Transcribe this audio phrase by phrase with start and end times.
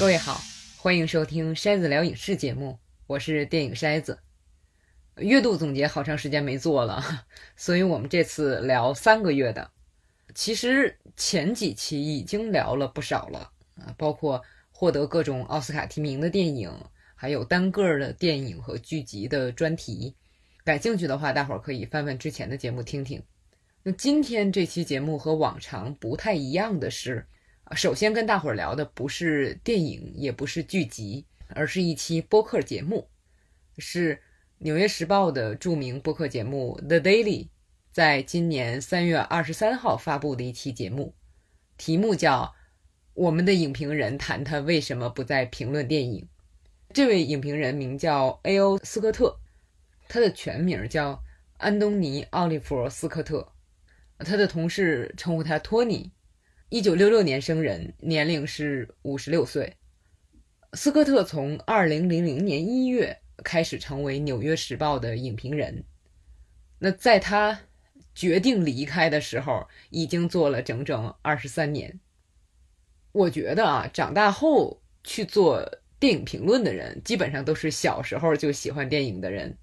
[0.00, 0.40] 各位好，
[0.78, 4.18] 欢迎收听筛子聊影视节目，我是电影筛子。
[5.18, 7.04] 月度总结好长时间没做了，
[7.54, 9.70] 所以我们这次聊三个月的。
[10.34, 16.72] 其实前几期已经聊了不少了啊，包括获得各种奥斯卡提名的电影，
[17.14, 20.14] 还有单个的电影和剧集的专题。
[20.64, 23.22] 感兴趣的话，大伙儿可以翻翻之前的节目听听。
[23.82, 27.26] 那今天这期节目和往常不太一样的是，
[27.76, 31.24] 首先跟大伙儿聊的不是电影，也不是剧集，
[31.54, 33.08] 而是一期播客节目，
[33.78, 34.16] 是
[34.58, 37.44] 《纽约时报》的著名播客节目《The Daily》
[37.92, 41.14] 在今年三月二十三号发布的一期节目，
[41.76, 42.42] 题目叫
[43.14, 46.22] 《我们的影评人谈谈为什么不再评论电影》。
[46.92, 48.78] 这位影评人名叫 A.O.
[48.78, 49.38] 斯科特，
[50.08, 51.22] 他的全名叫
[51.58, 53.52] 安东尼·奥利弗·斯科特。
[54.18, 56.10] 他的同事称呼他托尼，
[56.72, 59.76] 一九六六年生人，年龄是五十六岁。
[60.74, 65.82] 斯科特从二零零零年一月开始成为《纽约时报》的影评人。
[66.78, 67.58] 那在他
[68.14, 71.98] 决定离开的时候，已经做了整整二十三年。
[73.10, 79.58] 我觉得啊，长大后去做电影评论的人，基本上都是小时候就喜欢电影的人。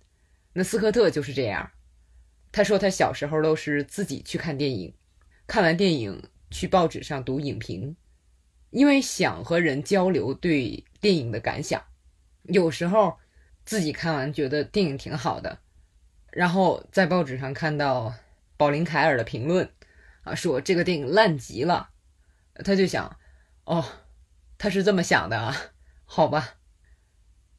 [0.52, 1.72] 那斯科特就是这样。
[2.52, 4.94] 他说，他小时候都是自己去看电影，
[5.48, 7.96] 看完电影去报纸上读影评，
[8.70, 11.84] 因为想和人交流对电影的感想。
[12.44, 13.18] 有时候
[13.66, 15.60] 自己看完觉得电影挺好的，
[16.32, 18.14] 然后在报纸上看到
[18.56, 19.70] 宝林凯尔的评论，
[20.24, 21.90] 啊，说这个电影烂极了，
[22.64, 23.18] 他就想，
[23.66, 23.84] 哦，
[24.58, 25.56] 他是这么想的啊，
[26.06, 26.56] 好吧。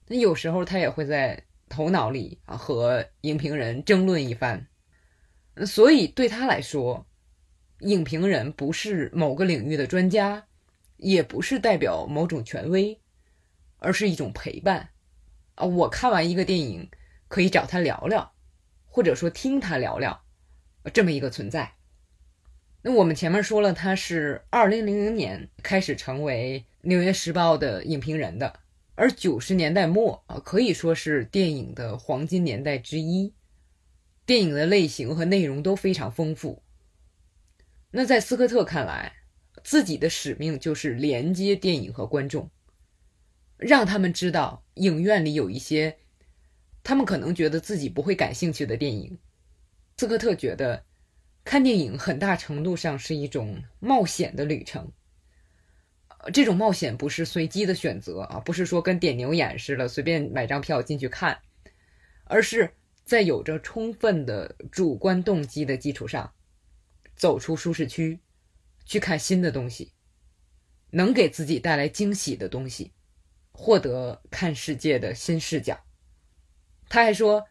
[0.06, 4.66] 那有时候他也会在头脑里啊和影评人争论一番。
[5.66, 7.06] 所以对他来说，
[7.80, 10.46] 影评人不是某个领域的专家，
[10.96, 13.00] 也不是代表某种权威，
[13.78, 14.90] 而是一种陪伴。
[15.54, 16.90] 啊，我看完一个电影，
[17.28, 18.32] 可以找他聊聊，
[18.86, 20.22] 或者说听他聊聊，
[20.92, 21.74] 这么一个存在。
[22.82, 28.60] 那我们前面说了，他是二零零零年开始成为《纽约时报》的影评人的，
[28.94, 33.34] 而九十年代末啊，可以说是电影的黄金年代之一。
[34.24, 36.62] 电影的类型和内容都非常丰富。
[37.90, 39.12] 那在斯科特看来，
[39.64, 42.50] 自己的使命就是连接电影和观众，
[43.56, 45.96] 让他们知道影院里有一些
[46.82, 49.18] 他们可能觉得自己不会感兴趣的电影。
[49.96, 50.84] 斯科特觉得，
[51.44, 54.92] 看电影很大程度上是一种冒险的旅程。
[56.32, 61.38] 这种冒险不是随机的选择啊，不是说跟点牛眼似的随便买张票进去看，
[62.24, 62.74] 而是。
[63.04, 66.30] 在有着充分的主观动机的基础上，
[67.18, 68.20] 走出舒适区，
[68.86, 69.92] 去看新的东西，
[70.92, 72.92] 能给自己带来惊喜的东西，
[73.52, 75.84] 获得看世界的新视角。
[76.88, 77.46] 他还说，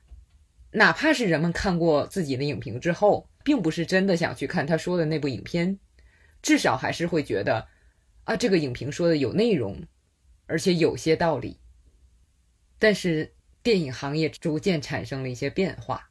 [0.72, 5.78] 哪怕是人们看过自己的影评之后，并不是真的想去看他说的那部影片，
[6.41, 7.67] 至少还是会觉得，
[8.23, 9.85] 啊，这个影评说的有内容，
[10.47, 11.59] 而且有些道理。
[12.79, 13.34] 但是。
[13.63, 16.09] 电影行业逐渐产生了一些变化，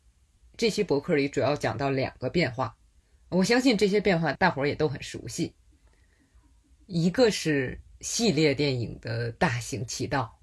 [0.58, 2.76] 这期博客里主要讲到两个变化，
[3.28, 5.54] 我相信这些变化大伙儿也都很熟悉。
[6.86, 10.38] 一个是系列电影的大行其道，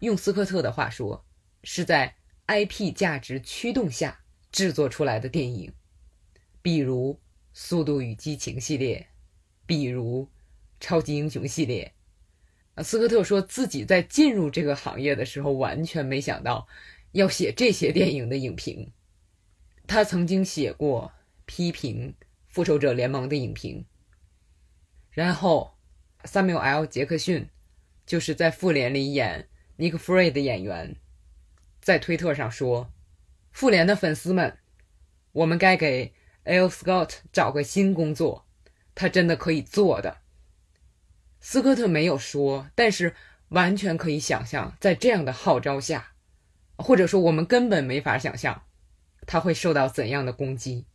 [0.00, 1.24] 用斯科特的话说，
[1.62, 2.14] 是在
[2.46, 4.20] IP 价值驱动下
[4.52, 5.72] 制作出来的电影，
[6.60, 7.14] 比如
[7.54, 9.06] 《速度与激情》系列，
[9.64, 10.24] 比如
[10.78, 11.90] 《超级英雄》系列。
[12.82, 16.68] 斯科特说自己在进入这个行业的时候，完全没想到
[17.12, 18.92] 要写这些电影的影评。
[19.86, 21.12] 他曾经写过
[21.46, 22.14] 批评
[22.46, 23.84] 《复仇者联盟》的影评，
[25.10, 25.76] 然后
[26.24, 26.86] Samuel L.
[26.86, 27.48] 杰克逊
[28.06, 30.96] 就是在《复联》里演尼克·弗瑞的演员，
[31.80, 32.92] 在推特上说
[33.52, 34.58] ：“复联的粉丝们，
[35.32, 36.14] 我们该给
[36.44, 38.46] L· Scott 找个新工作，
[38.94, 40.18] 他真的可以做的。”
[41.40, 43.14] 斯科特没有说，但是
[43.48, 46.14] 完全可以想象，在这样的号召下，
[46.76, 48.62] 或者说我们根本没法想象，
[49.26, 50.86] 他会受到怎样的攻击。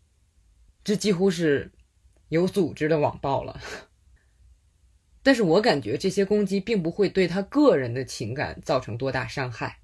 [0.89, 1.71] 这几乎是
[2.29, 3.61] 有组织的网暴了。
[5.21, 9.81] 但是我感觉这些攻击并不会对他个人的情感造成多大伤害，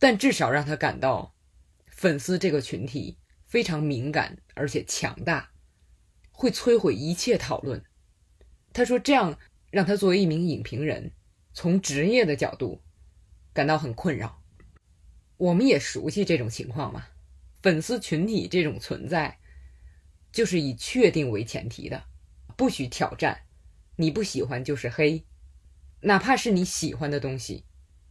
[0.00, 1.34] 但至少让他感到，
[1.86, 5.52] 粉丝这个群体非常敏感而且强大，
[6.32, 7.84] 会摧毁一切讨论。
[8.72, 9.38] 他说这样。
[9.70, 11.12] 让他作为一名影评人，
[11.52, 12.82] 从职业的角度
[13.52, 14.42] 感到很困扰。
[15.36, 17.06] 我们也熟悉这种情况嘛，
[17.62, 19.38] 粉丝群体这种存在，
[20.32, 22.04] 就是以确定为前提的，
[22.56, 23.42] 不许挑战，
[23.96, 25.24] 你不喜欢就是黑。
[26.02, 27.64] 哪怕是你喜欢的东西，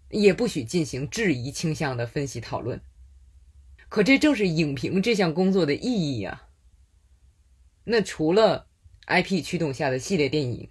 [0.09, 2.81] 也不许进行质疑倾向的分析讨论。
[3.87, 6.43] 可这正是影评这项工作的意义呀。
[7.85, 8.67] 那除了
[9.07, 10.69] IP 驱动下的系列电影，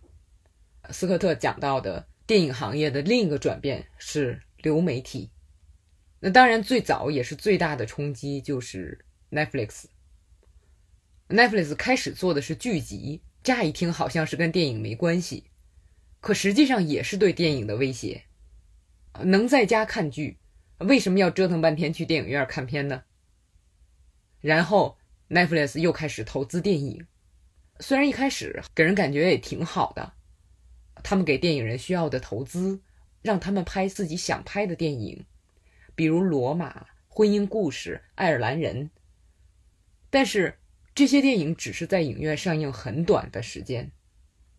[0.91, 5.31] 斯科特讲到的电影行业的另一个转变是流媒体。
[6.21, 9.87] 那当然，最早也是最大的冲击就是 Netflix。
[11.29, 15.45] Netflix 开始做的是剧集，乍一听好像是跟电影没关系，
[16.21, 18.25] 可实际上也是对电影的威胁。
[19.25, 20.39] 能在家看剧，
[20.79, 23.03] 为什么要折腾半天去电影院看片呢？
[24.41, 24.97] 然后
[25.29, 27.07] Netflix 又开始投资电影，
[27.81, 30.15] 虽然一开始给人感觉也挺好的，
[31.03, 32.81] 他们给电影人需要的投资，
[33.21, 35.27] 让他们拍自己想拍的电影，
[35.95, 36.73] 比如《罗马》
[37.07, 38.87] 《婚姻故事》《爱尔兰人》，
[40.09, 40.57] 但是
[40.99, 43.93] 这些电影只是在影院上映很短的时间，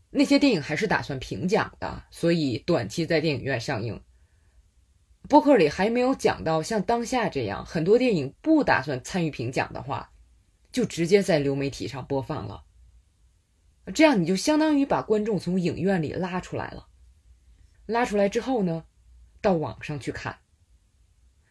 [0.10, 4.02] 那些电影还是打算评奖的，所以短期在电影院上映。
[5.28, 10.14] 播客里还没有讲到，像当下这样，很多电影不打算参与评奖的话，
[10.72, 12.64] 就直接在流媒体上播放了。
[13.94, 16.88] 这样你就相当于把观众从影院里拉出来了。
[17.86, 18.86] 拉出来之后呢，
[19.42, 20.38] 到网上去看。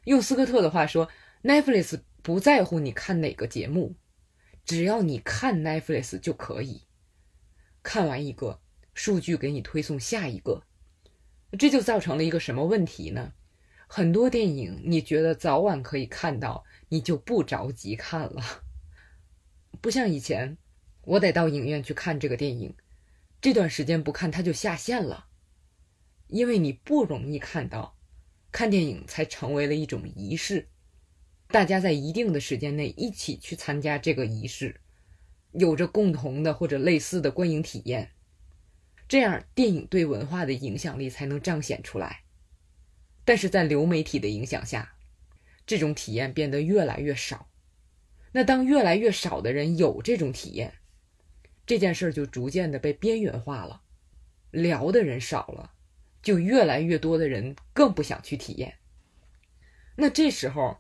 [0.05, 1.11] 用斯科特的话说
[1.43, 3.95] ，Netflix 不在乎你看哪个节目，
[4.69, 6.83] 只要你看 Netflix 就可以。
[7.83, 8.61] 看完一个，
[8.93, 10.63] 数据给你推送下一个，
[11.59, 13.33] 这就造成了一个什么问题呢？
[13.87, 18.43] 很多电影你觉得早晚可以看到，你就不着急看了。
[19.81, 20.59] 不像以前，
[21.01, 22.75] 我得到影院去看这个电影，
[23.41, 25.29] 这段时间不看它就下线了，
[26.27, 27.97] 因为你不容易看到。
[28.53, 30.69] 看电影才成为了一种仪式，
[31.49, 34.81] 大家在一定的时间内一起去参加这个仪式，
[35.53, 38.11] 有着共同的或者类似的观影体验，
[39.09, 42.25] 这样电影对文化的影响力才能彰显出来。
[43.25, 44.95] 但是在流媒体的影响下，
[45.67, 47.49] 这种体验变得越来越少。
[48.33, 50.75] 那当越来越少的人有这种体验，
[51.65, 53.83] 这件事儿就逐渐的被边缘化了。
[54.51, 55.73] 聊的人少了，
[56.23, 58.75] 就越来越多的人更不想去体验。
[59.97, 60.79] 那这时候，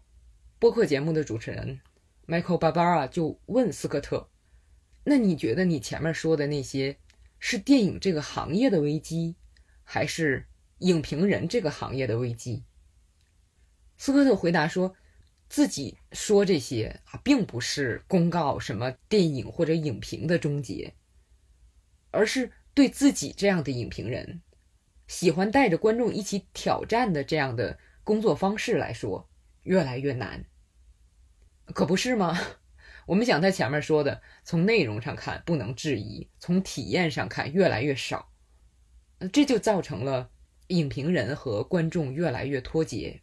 [0.58, 1.80] 播客节目的主持人
[2.26, 4.28] Michael Barbara 就问斯科特
[5.04, 6.98] ：“那你觉得你前面说的那些，
[7.38, 9.36] 是电影这个行业的危机，
[9.82, 10.44] 还是？”
[10.78, 12.62] 影评人这个行业的危机，
[13.96, 14.94] 斯科特回答说
[15.50, 20.94] ：“自己说这些啊，并不是公告什么电影或者影评的终结，
[22.12, 24.40] 而是对自己这样的影评人，
[25.08, 29.27] 喜欢带着观众一起挑战的这样的工作方式来说，
[29.68, 30.44] 越来越难。
[31.66, 32.36] 可不是吗？
[33.06, 38.32] 我们想他前面说的，从内容上看不能质疑，从体验上看越来越少，
[39.32, 40.30] 这就造成了。”
[40.68, 43.22] 影评人和观众越来越脱节。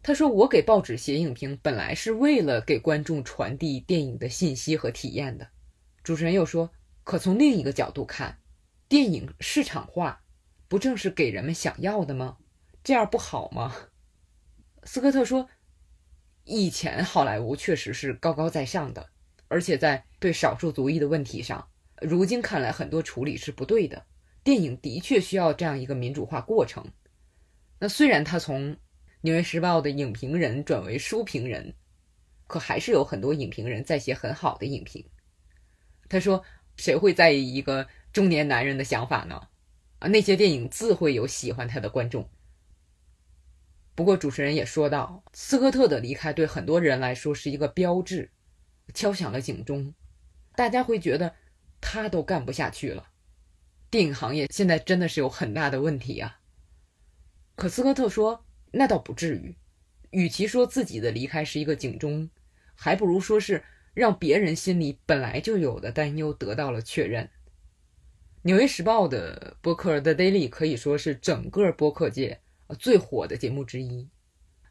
[0.00, 5.48] 他说：“我给报纸写影评，本来是为了给观众传递电影的信息和体验的。”
[6.04, 6.70] 主持人又说
[7.02, 8.38] ：“可从另一个角度看，
[8.88, 10.22] 电影市场化，
[10.68, 12.36] 不正是给人们想要的吗？
[12.84, 13.74] 这样不好吗？”
[14.86, 15.46] 斯科特说
[16.44, 19.10] ：“以前好莱坞确实是高高在上的，
[19.48, 21.68] 而且在对少数族裔的问题上，
[22.00, 24.06] 如今看来很多处理是不对的。”
[24.44, 26.86] 电影的确需要这样一个民主化过程。
[27.80, 28.74] 那虽然他从
[29.22, 31.74] 《纽约时报》的影评人转为书评人，
[32.46, 35.04] 可还是有很多影评人在写很好的影评。
[36.08, 36.44] 他说
[36.78, 39.48] ：“谁会在意一个中年男人的想法呢？
[39.98, 42.30] 啊，那些电影自会有喜欢他的观众。”
[43.96, 48.30] 不过，主持人也说到，斯科特的离开对很多人来说是一个标志，
[48.92, 49.94] 敲响了警钟。
[50.54, 51.34] 大家会觉得
[51.80, 53.08] 他都干不下去了。
[53.88, 56.40] 电影行业现在真的是有很大的问题啊！
[57.54, 59.56] 可斯科特说，那倒不至于。
[60.10, 62.28] 与其说自己的离开是一个警钟，
[62.74, 67.24] 还不如说是让别人心里本来就有的担忧得到了确认。
[68.42, 72.40] 《纽约时报》的播客 The Daily 可以说是整个播客界
[72.74, 74.08] 最火的节目之一，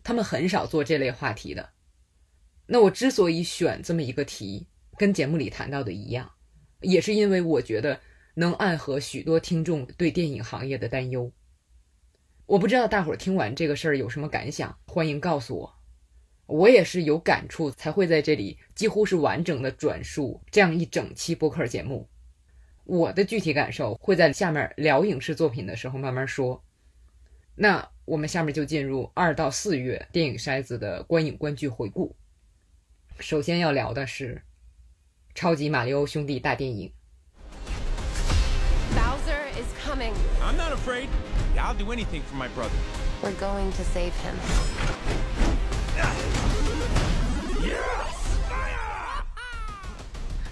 [0.03, 1.69] 他们很少做这类话题的。
[2.65, 6.31] 那我之所以选这么一个题，跟节目里谈到的一样，
[6.81, 7.99] 也是因为我觉得。
[8.37, 11.31] 能暗合许多听众对电影行业的担忧。
[12.45, 15.73] 我不知道大伙儿听完这个事儿有什么感想，欢迎告诉我。
[16.45, 22.09] 我也是有感触才会在这里几乎是完整的转述这样一整期播客节目。
[22.83, 26.61] 我的具体感受会在下面聊影视作品的时候慢慢说。
[27.57, 32.13] 那我们下面就进入二到四月电影筛子的观影观剧回顾。
[33.19, 34.35] 首先要聊的是
[35.33, 36.91] 《超级马里奥兄弟大电影》。
[38.97, 40.11] Bowser is coming.
[40.43, 41.07] I'm not afraid.
[41.57, 42.75] I'll do anything for my brother.
[43.23, 44.35] We're going to save him.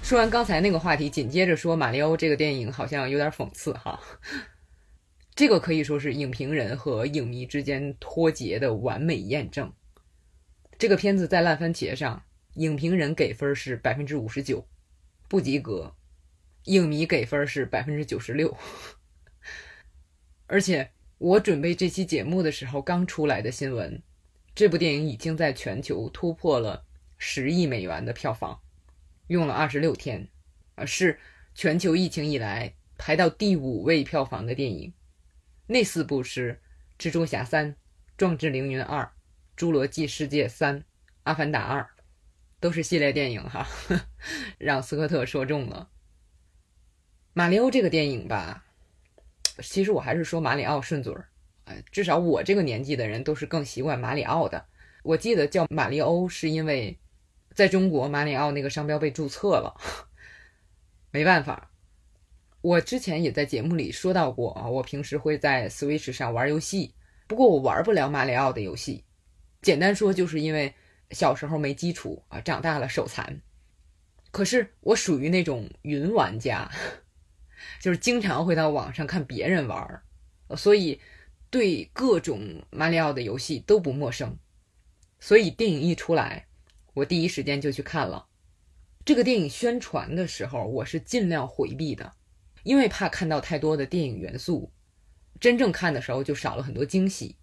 [0.01, 3.99] 说完刚才那个话题，紧接着说马里奥这个电影好像有点讽刺哈。
[5.35, 9.73] 这个可以说是影评人和影迷之间脱节的完美验证。
[10.77, 12.23] 这个片子在烂番茄上，
[12.55, 14.67] 影评人给分是百分之五十九，
[15.27, 15.95] 不及格；
[16.65, 18.55] 影迷给分是百分之九十六。
[20.45, 24.03] 而且我准备这期节目的时候，刚出来的新闻，
[24.53, 26.85] 这部电影已经在全球突破了
[27.17, 28.59] 十亿美元的票房，
[29.27, 30.27] 用了二十六天，
[30.75, 31.17] 啊，是
[31.55, 34.93] 全球疫情以来排到第五位票房的电影。
[35.67, 36.59] 那四部是
[37.01, 37.67] 《蜘蛛侠三》
[38.17, 39.03] 《壮志凌云二》
[39.57, 40.75] 《侏罗纪世界三》
[41.23, 41.81] 《阿凡达二》，
[42.59, 43.65] 都是系列电影哈，
[44.59, 45.89] 让斯科特说中了。
[47.33, 48.65] 马里奥这个电影吧，
[49.59, 51.29] 其实我还是说马里奥顺嘴儿，
[51.65, 54.65] 哎，至少我这个年纪的人都是更习惯马里奥的。
[55.03, 56.99] 我记得叫马里欧是因为
[57.53, 59.75] 在中国马里奥那个商标被注册了，
[61.11, 61.71] 没办法。
[62.63, 66.95] 我之前也在节目里说到过啊，我平时会在 Switch 上玩游戏，
[67.27, 69.03] 不过我玩不了马里奥的游戏。
[69.61, 70.73] 简单说，就是因为
[71.11, 73.41] 小时候没基础啊，长大了手残。
[74.31, 76.71] 可是我属于那种云玩家，
[77.81, 80.01] 就是经常会到网上看别人玩，
[80.55, 81.01] 所以
[81.49, 84.37] 对各种马里奥的游戏都不陌生。
[85.19, 86.47] 所以电影一出来，
[86.93, 88.27] 我第一时间就去看了。
[89.03, 92.13] 这个电影宣传的时候，我是尽量回避的。
[92.63, 94.71] 因为怕看到太多的电影元素，
[95.39, 97.37] 真正看的时候就少了很多惊喜。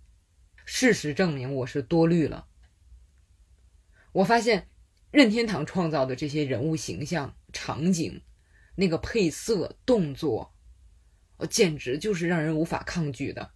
[0.65, 2.47] 事实证明，我是多虑了。
[4.13, 4.69] 我发现
[5.11, 8.23] 任天堂创造的这些人物形象、场景、
[8.77, 10.55] 那个配色、动作，
[11.37, 13.51] 哦，简直就是让人无法抗拒的。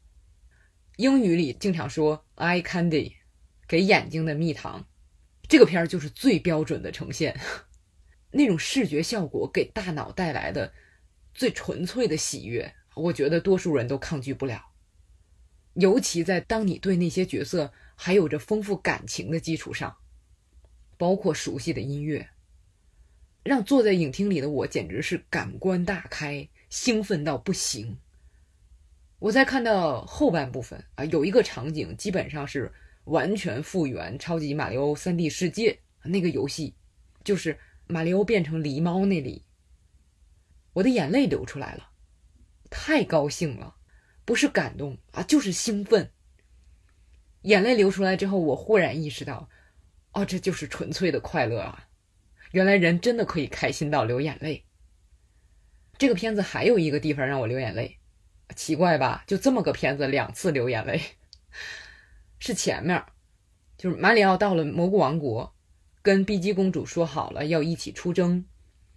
[0.96, 3.14] 英语里经常说 “eye candy”，
[3.66, 4.86] 给眼睛的蜜糖。
[5.48, 7.38] 这个片儿就是最标准的呈现，
[8.32, 10.72] 那种视觉效果给大脑带来的。
[11.34, 14.70] 最纯粹的喜悦，我觉得多数人都抗拒不了。
[15.74, 19.96] 尤其在当你对那些角色还有着丰富感情的基础上，
[20.96, 22.28] 包括熟悉的音乐，
[23.42, 27.98] 让坐在影厅里的我简直是感官大开，兴奋到不行。
[29.18, 32.72] 我在看到后半部分啊，有一个场景基本上是
[33.06, 35.72] 完全复原《超级马里奥 3D 世界》
[36.08, 36.74] 那个游戏，
[37.24, 39.42] 就是马里奥变成狸猫那里。
[40.74, 41.90] 我的眼泪流出来了，
[42.70, 43.76] 太高兴了，
[44.24, 46.10] 不是感动啊，就是兴奋。
[47.42, 49.48] 眼泪流出来之后，我忽然意识到，
[50.12, 51.88] 哦，这就是纯粹的快乐啊！
[52.52, 54.64] 原来人真的可以开心到流眼泪。
[55.98, 57.98] 这个片子还有一个地方让我流眼泪，
[58.56, 59.24] 奇怪吧？
[59.26, 61.00] 就这么个片子，两次流眼泪，
[62.40, 63.04] 是前面，
[63.76, 65.54] 就是马里奥到了蘑菇王国，
[66.02, 68.44] 跟碧姬公主说好了要一起出征。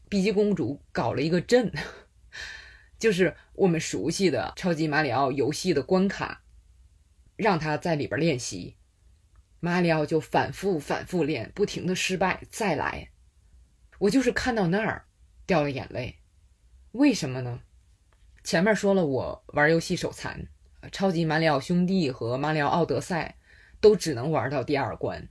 [0.10, 1.72] 碧姬公主搞了一个阵，
[2.98, 6.44] 就是我们熟悉的超级马里奥游戏的关卡，
[7.36, 8.78] 让他在里边练习。
[9.60, 13.10] 马里奥就反复反复练，不停的失败，再来。
[14.00, 15.06] 我就是看到那儿
[15.46, 16.20] 掉了眼泪，
[16.92, 17.62] 为什么呢？
[18.44, 20.48] 前面说了，我玩游戏手残，
[20.92, 23.38] 超级马里奥兄弟和马里奥奥德赛
[23.82, 25.28] 都只能玩到第二关，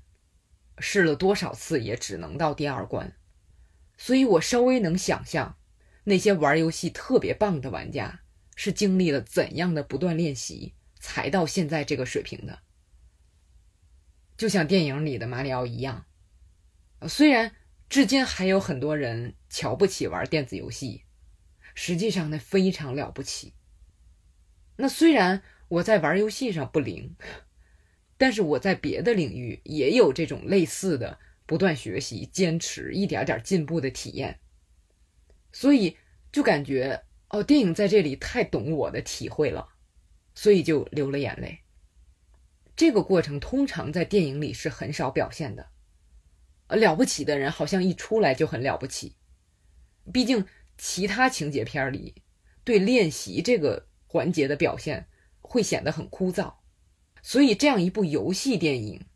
[0.79, 3.15] 试了多少次也只能到第二关。
[3.97, 5.57] 所以我稍微能想象，
[6.05, 8.21] 那些玩游戏特别棒的玩家
[8.55, 12.61] 是经历了怎样的不断练习，才到现在这个水平的。
[14.37, 16.05] 就像电影里的马里奥一样，
[17.09, 17.57] 虽然
[17.89, 21.05] 至今还有很多人瞧不起玩电子游戏，
[21.75, 23.55] 实际上那非常了不起。
[24.77, 27.17] 那虽然我在玩游戏上不灵，
[28.19, 31.19] 但是我在别的领域也有这种类似的。
[31.47, 34.41] 不断学习、坚持，一点点进步的体验，
[35.53, 35.97] 所以
[36.33, 39.69] 就感觉哦，电影在这里太懂我的体会了，
[40.35, 41.61] 所以就流了眼泪。
[42.75, 45.69] 这个过程通常在电影里是很少表现的。
[46.67, 49.15] 呃了不起的人好像一出来就很了不起，
[50.13, 50.45] 毕竟
[50.77, 52.23] 其他情节片里
[52.65, 55.07] 对练习这个环节的表现
[55.41, 56.55] 会显得很枯燥，
[57.23, 59.07] 所以这样一部游戏电影，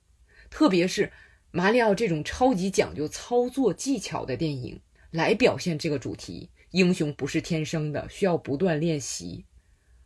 [0.49, 1.13] 特别是。
[1.53, 4.81] 马里奥这种超级讲究操作技巧的电影
[5.11, 9.45] 来表现这个主题，英雄不是天生的，需要不断练习。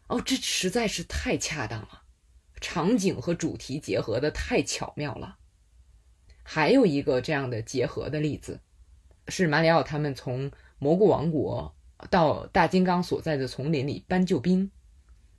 [0.09, 2.05] 哦，这实在是太恰当了，
[2.63, 5.37] 场景和主题结合的太巧妙了。
[6.43, 8.61] 还有一个这样的结合的例子，
[9.29, 11.75] 是马里奥他们从蘑菇王国
[12.09, 14.71] 到大金刚所在的丛林里搬救兵，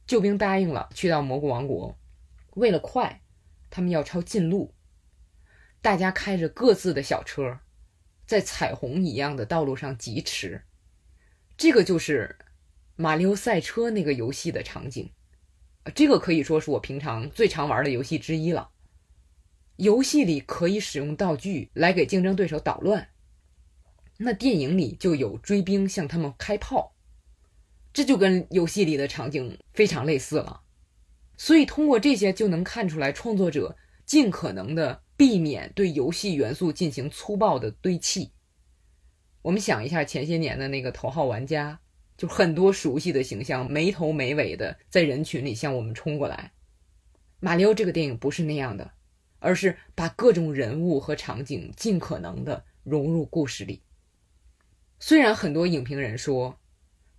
[0.05, 1.97] 救兵答应了去到蘑菇王国，
[2.51, 3.23] 为了快，
[3.71, 4.74] 他们要抄近路。
[5.85, 7.59] 大家开着各自的小车，
[8.25, 10.63] 在彩虹一样的道路上疾驰。
[11.55, 12.39] 这个就是
[12.95, 15.11] 马里奥赛车那个游戏的场景，
[15.93, 18.71] 这个可以说是我平常最常玩的游戏之一了。
[19.75, 23.09] 游戏里可以使用道具来给竞争对手捣乱，
[24.17, 26.95] 那电影里就有追兵向他们开炮，
[27.93, 30.63] 这就跟游戏里的场景非常类似了。
[31.37, 35.03] 所以通过这些就能看出来，创作者尽可能的。
[35.17, 38.31] 避免对游戏元素进行粗暴的堆砌。
[39.41, 41.79] 我们想一下前些年的那个头号玩家，
[42.17, 46.51] 就很多熟悉的形象没头没尾的在人群里向我们冲过来。
[47.39, 48.91] 马里奥这个电影不是那样的，
[49.39, 53.83] 而是把各种人物和场景尽可能的融入故事里。
[54.99, 56.57] 虽然很多影评人说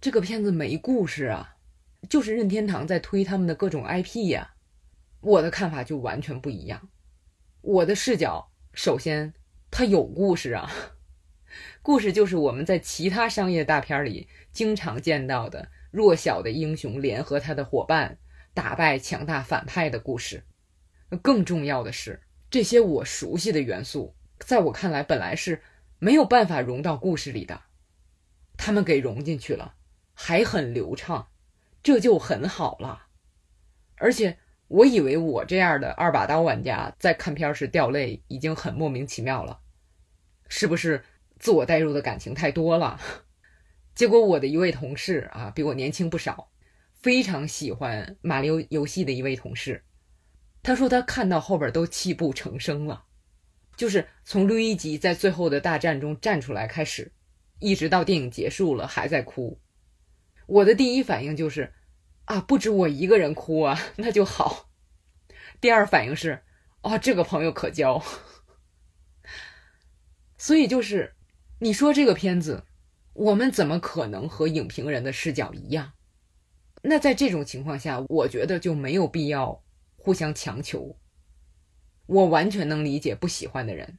[0.01, 1.57] 这个片子没故事啊，
[2.11, 4.55] 就是任天堂在推他们的各种 IP 呀，
[5.21, 6.89] 我的看法就完全不一样。
[7.67, 9.35] 我的视角，首先，
[9.73, 10.71] 它有故事啊，
[11.83, 18.19] 故事就是我们在其他商业大片里经常见到的弱小的英雄联合他的伙伴
[18.55, 20.45] 打败强大反派的故事。
[21.21, 25.61] 更重要的是，这些我熟悉的元素，在我看来本来是
[25.99, 27.63] 没有办法融到故事里的，
[28.57, 29.75] 他们给融进去了，
[30.15, 31.31] 还很流畅，
[31.83, 33.07] 这就很好了，
[33.97, 34.39] 而且。
[34.69, 39.61] 我以为我这样的二把刀玩家在看片时掉泪已经很莫名其妙了，
[40.49, 41.05] 是不是
[41.39, 43.01] 自我代入的感情太多了？
[43.95, 46.51] 结果我的一位同事啊，比我年轻不少，
[46.95, 49.85] 非常喜欢马里奥游戏的一位同事，
[50.65, 53.05] 他说他看到后边都泣不成声了，
[53.77, 57.13] 就是从路易吉在最后的大战中站出来开始，
[57.61, 59.61] 一直到电影结束了还在哭。
[60.47, 61.73] 我的第一反应就是。
[62.27, 64.69] 啊，不止我一个人哭啊， 那就好。
[65.61, 66.43] 第二反应是，
[66.83, 68.03] 哦，这个朋友可交。
[70.39, 71.15] 所以就是，
[71.61, 72.65] 你说这个片子，
[73.15, 75.93] 我们怎么可能和影评人的视角一样？
[76.83, 79.65] 那在这种情况下，我觉得就没有必要
[79.97, 80.99] 互相强求。
[82.07, 83.99] 我完全能理解不喜欢的人。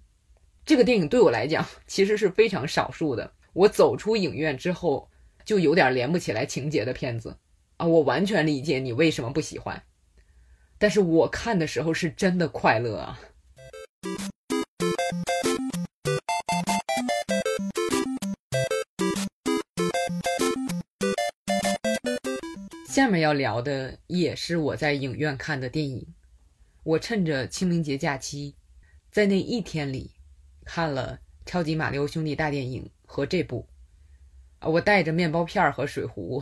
[0.65, 3.33] 这个电影对我来讲，其实是非常少数的。
[3.53, 5.09] 我走出影院之后，
[5.43, 7.37] 就有点连不起来情节的片子。
[7.77, 9.83] 啊，我完全理解你为什么不喜欢，
[10.79, 13.19] 但是我看的时候是真的快乐啊。
[22.89, 26.15] 下面要聊的也是我在影院看的电影，
[26.81, 28.55] 我趁着清明节假期，
[29.11, 30.13] 在那一天里
[30.65, 33.67] 看了《超级马里奥兄弟大电影》和这部，
[34.57, 36.41] 啊，我带着面包片和水壶。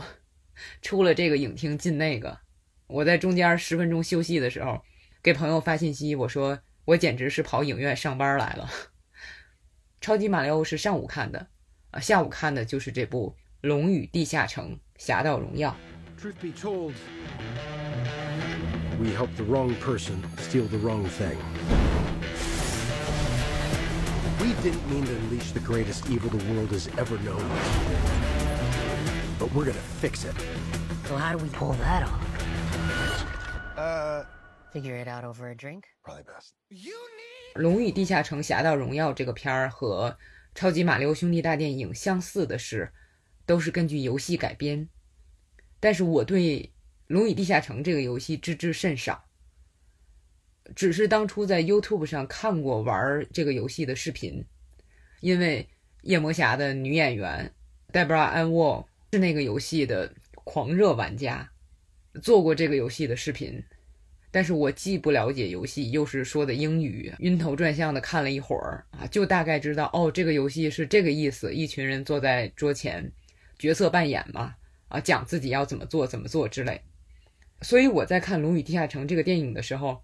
[0.82, 2.38] 出了这个影厅进那个，
[2.86, 4.82] 我在中间十分钟休息的时候，
[5.22, 8.70] 给朋友发信息，我说我简直是跑影院上班来了。
[10.00, 11.48] 超级马里奥是上午看的，
[11.90, 13.34] 啊，下午看的就是这部
[13.68, 15.76] 《龙与地下城：侠盗荣耀》。
[16.22, 16.94] Truth be told,
[18.98, 21.36] we helped the wrong person steal the wrong thing.
[24.38, 27.44] We didn't mean to unleash the greatest evil the world has ever known.
[29.38, 30.34] But we're gonna fix it.
[31.06, 32.20] So how do we pull that off?
[33.76, 34.24] Uh,
[34.72, 35.84] figure it out over a drink.
[36.02, 36.52] Probably best.
[37.60, 40.10] 《龙与地下城：侠盗荣耀》这个片儿和
[40.54, 42.92] 《超级马里奥兄弟大电影》相似的是，
[43.46, 44.88] 都是根据游戏改编。
[45.80, 46.40] 但是我对
[47.06, 49.24] 《龙与地下城》这个游戏知之甚少，
[50.74, 54.44] 只是当初在 YouTube 上看过玩这个游戏的视频，
[55.20, 55.68] 因为
[56.02, 57.54] 夜魔侠的女演员
[57.92, 58.86] Deborah Ann Woll。
[59.12, 61.50] 是那个游戏的狂热玩家，
[62.22, 63.62] 做过这个游戏的视频，
[64.30, 73.10] 但是我既不了解游戏，又是说的英语，晕头转向的看了一会儿啊，就大概知道哦，这个游戏是这个意思，一群人坐在桌前，
[73.58, 74.54] 角色扮演嘛，
[74.88, 76.82] 啊，讲自己要怎么做怎么做之类。
[77.62, 80.02] 所以我在看《龙与地下城》这个电影的时候，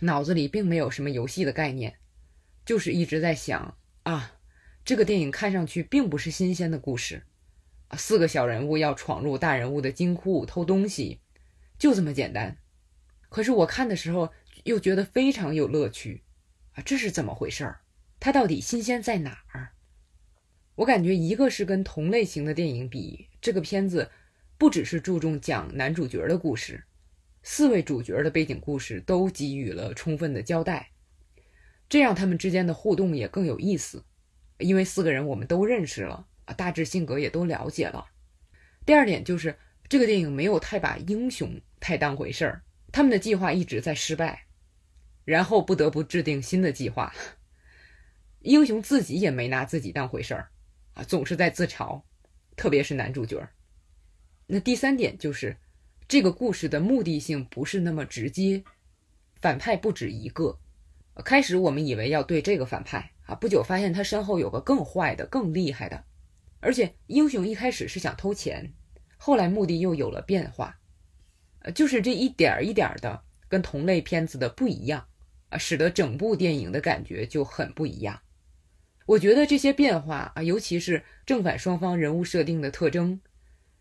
[0.00, 1.94] 脑子里并没有什么游戏的概念，
[2.64, 4.32] 就是一直在想啊，
[4.84, 7.22] 这个电影看上去并不是新鲜的故事。
[7.96, 11.20] 四个小人物要闯入大人物的金库偷东西，
[11.78, 12.58] 就这么简单。
[13.28, 14.32] 可是我看的时候
[14.64, 16.22] 又觉得非常有乐趣，
[16.72, 17.80] 啊，这是怎么回事儿？
[18.18, 19.72] 它到底新鲜在哪儿？
[20.76, 24.10] 我感觉一个是跟同类型的电影比，这个片子
[24.58, 26.84] 不只是注重讲男主角的故事，
[27.42, 30.90] 四位主角的背景故事都给予了充分的交代，
[31.88, 34.04] 这样他们之间的互动也更有意思，
[34.58, 36.26] 因为四个人我们都认识了。
[36.46, 38.06] 啊，大致性格也都了解了。
[38.84, 39.56] 第二点就是
[39.88, 44.46] 这个电影没有太把英雄太当回事儿，他们的计划一直在失败，
[45.24, 47.14] 然后不得不制定新的计划。
[48.40, 50.48] 英雄自己也没拿自己当回事儿，
[50.94, 52.02] 啊，总是在自嘲，
[52.56, 53.48] 特别是男主角。
[54.46, 55.56] 那第三点就是，
[56.06, 58.62] 这个故事的目的性不是那么直接，
[59.40, 60.60] 反派不止一个。
[61.24, 66.04] 开始我们以为要对这个反派啊，不久发现他身后有个更坏的、更厉害的，
[66.66, 68.72] 而且英雄一开始是想偷钱，
[69.16, 70.80] 后来目的又有了变化，
[71.60, 75.06] 呃，就是这一点儿一点儿的跟同类片子的不一样
[75.50, 78.20] 啊，使得整部电影的感觉就很不一样。
[79.06, 83.20] 我觉得这些变化啊，尤其是正反双方人物设定的特征，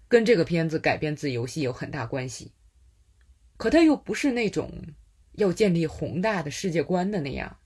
[0.07, 2.51] 跟这个片子改编自游戏有很大关系。
[3.57, 4.71] 可它又不是那种
[5.31, 7.57] 要建立宏大的世界观的那样。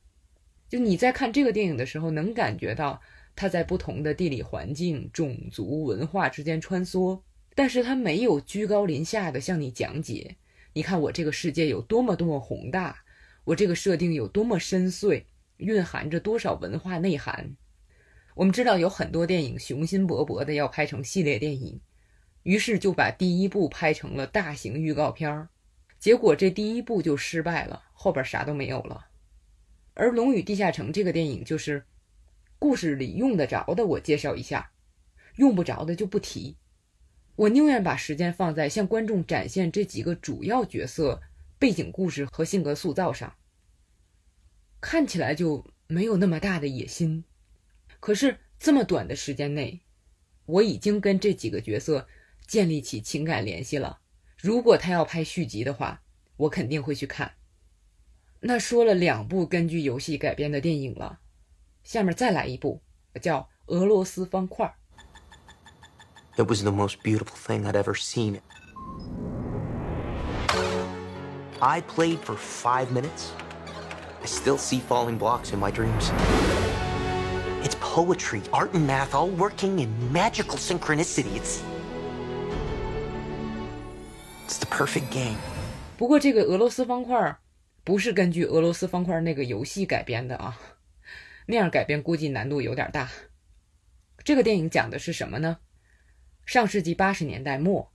[0.70, 3.02] 就你在看这个电影的时候，能感觉到
[3.40, 7.22] 它在不同的地理环境、种族、文化之间穿梭，
[7.56, 10.36] 但是它没有居高临下的向你讲解。
[10.74, 12.98] 你看我这个世界有多么多么宏大，
[13.46, 15.24] 我这个设定有多么深邃。
[15.56, 17.56] 蕴含着多少文化内涵？
[18.36, 21.80] 我们知道有很多电影雄心勃勃的要拍成系列电影，
[22.44, 25.48] 于是就把第一部拍成了大型预告片儿，
[25.98, 29.06] 结果这第一部就失败了，后边啥都没有了。
[29.94, 31.86] 而《龙与地下城》这个电影就是，
[32.60, 34.72] 故事里用得着的我介绍一下，
[35.38, 36.58] 用不着的就不提。
[37.38, 41.22] 我宁愿把时间放在向观众展现这几个主要角色
[41.58, 43.34] 背景故事和性格塑造上。
[44.82, 47.24] 看起来就没有那么大的野心，
[48.02, 49.80] 可是这么短的时间内，
[50.46, 52.08] 我已经跟这几个角色
[52.46, 54.00] 建立起情感联系了。
[54.38, 56.02] 如果他要拍续集的话，
[56.36, 57.36] 我肯定会去看。
[58.42, 61.20] 那说了两部根据游戏改编的电影了，
[61.84, 62.82] 下面再来一部，
[63.22, 64.66] 叫《俄罗斯方块》。
[66.42, 68.40] It was the most beautiful thing I'd ever seen.
[71.60, 73.32] I played for five minutes.
[74.22, 76.12] I still see falling blocks in my dreams.
[77.64, 81.36] It's poetry, art, and math all working in magical synchronicity.
[81.36, 81.62] It's.
[84.46, 85.38] It's the perfect game.
[85.98, 87.38] 不过这个俄罗斯方块
[87.84, 90.58] 不是根据俄罗斯方块那个游戏改编的啊，
[91.52, 93.10] 那样改编估计难度有点大。
[94.24, 95.58] 这个电影讲的是什么呢？
[96.46, 97.92] 上世纪八十年代末，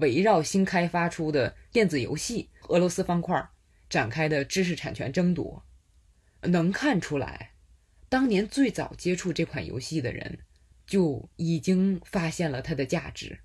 [0.00, 3.36] 围绕新开发出的电子游戏《俄罗斯方块》。
[3.90, 5.64] 展开的知识产权争夺，
[6.42, 7.52] 能看出来，
[8.10, 10.40] 当年最早接触这款游戏的人
[10.86, 13.38] 就已经发现了它的价值，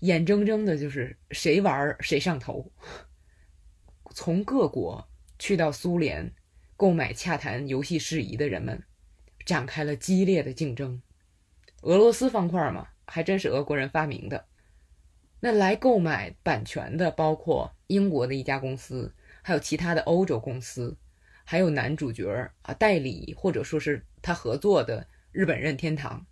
[0.00, 2.72] 眼睁睁的就是谁玩谁上头。
[4.12, 6.34] 从各国去到苏联
[6.76, 8.82] 购买洽谈游戏事宜的人们，
[9.44, 11.02] 展开了激烈的竞争。
[11.82, 14.46] 俄罗斯方块嘛，还真是俄国人发明的。
[15.40, 19.12] 那来购买版权的包括英国的一家公司。
[19.42, 20.96] 还有其他的欧洲公司，
[21.44, 26.26] 还有男主角啊代理或者说是他合作的日本任天堂，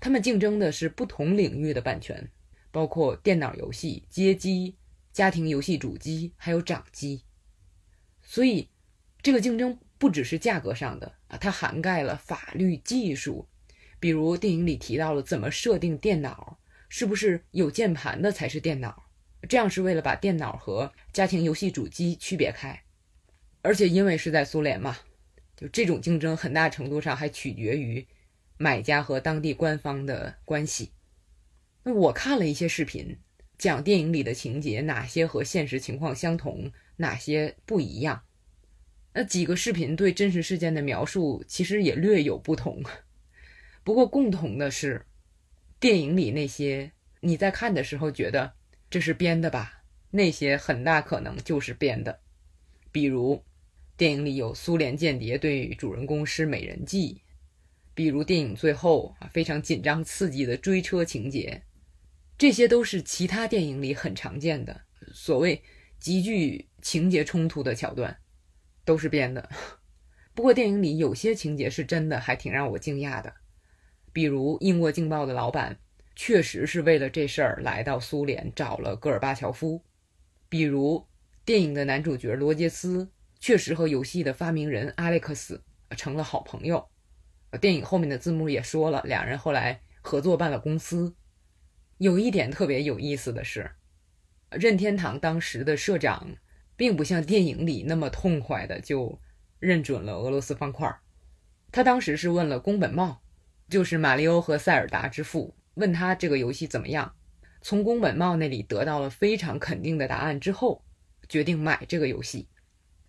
[0.00, 2.30] 他们竞争的是不同领域的版权，
[2.70, 4.78] 包括电脑游戏、街机、
[5.12, 7.22] 家庭游戏主机，还有掌机。
[8.22, 8.70] 所以，
[9.22, 13.46] 这个竞争不只是价格上的啊，它涵盖了法律、技术，
[14.00, 16.58] 比如电影里提到了怎么设定电脑，
[16.88, 19.04] 是不是有键盘的才是电脑。
[19.48, 22.82] 这样是为了把电脑和家庭游戏主机区别开，
[23.62, 24.96] 而且因为是在苏联嘛，
[25.56, 28.06] 就这种竞争很大程度上还取决于
[28.56, 30.92] 买家和当地官方的关系。
[31.82, 33.18] 那我看了一些视频，
[33.58, 38.22] 讲电影里的情节哪些和现实情况相同，哪些不一样。
[39.12, 42.82] 那几个视频对真实事件的描述其实也略有不同，
[43.84, 45.04] 不过共同的是，
[45.78, 48.54] 电影里那些你在看的时候觉得。
[48.90, 49.84] 这是编的吧？
[50.10, 52.20] 那些很大可能就是编的，
[52.90, 53.42] 比如
[53.96, 57.22] 电影里有苏联间谍对主人公施美人计，
[57.94, 61.62] 比如电影最后啊非常紧张刺激的追车情节，
[62.36, 64.82] 这些都是其他电影里很常见的
[65.14, 65.62] 所谓
[65.98, 68.14] 极具情节冲突的桥段，
[68.84, 69.48] 都是编的。
[70.34, 73.34] 不过电影里有些情节是真的，还挺让我惊讶的，
[74.12, 75.78] 比如英国《镜报》的老板。
[76.14, 79.82] 确实是为了这事儿来到苏联找了戈尔巴乔夫，
[80.46, 81.08] 比如
[81.42, 85.64] 电影的男主角罗杰斯确实和游戏的发明人阿历克斯
[85.96, 86.86] 成了好朋友。
[87.62, 91.16] 电影后面的字幕也说了，两人后来合作办了公司。
[91.96, 93.70] 有一点特别有意思的是，
[94.50, 96.36] 任天堂当时的社长
[96.82, 99.16] 并不像电影里那么痛快的就
[99.60, 100.92] 认准了俄罗斯方块，
[101.70, 103.22] 他当时是问了宫本茂，
[103.68, 105.54] 就是马里欧和塞尔达之父。
[105.74, 107.14] 问他这个游戏怎么样？
[107.60, 110.82] 从宫本茂那里得到了非常肯定的答案之后，
[111.28, 112.48] 决定买这个游戏。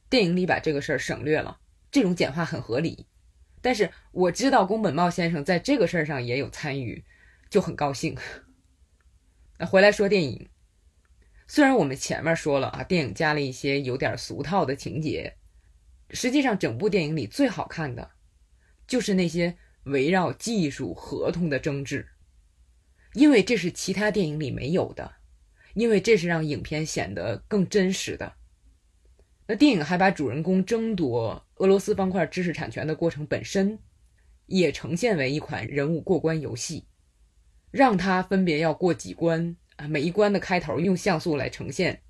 [0.07, 1.57] 电影里把这个事儿省略了，
[1.89, 3.07] 这种简化很合理。
[3.59, 7.03] 但是我知道宫本茂先生在这个事儿上也有参与，
[7.49, 8.15] 就很高兴。
[9.57, 10.47] 那回来说电影，
[11.47, 15.35] 虽然我们前面说了啊，电影加了一些有点俗套的情节，
[16.09, 18.11] 实际上整部电影里最好看的，
[18.87, 22.07] 就是那些围绕技术合同的争执。
[23.13, 25.13] 因为这是其他电影里没有的，
[25.75, 28.33] 因为这是让影片显得更真实的。
[29.45, 33.77] 那电影还把主人公争夺俄罗斯方块知识产权的过程本身，
[34.45, 36.87] 也呈现为一款人物过关游戏，
[37.69, 42.01] 让他分别要过几关啊，每一关的开头用像素来呈现。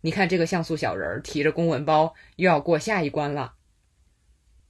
[0.00, 3.54] 你看这个像素小人提着公文包又要过下一关了。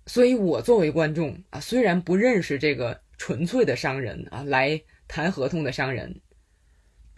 [0.07, 4.83] 所以我作为观众啊，虽然不认识这个纯粹的商人啊，来。
[5.09, 6.21] 谈合同的商人，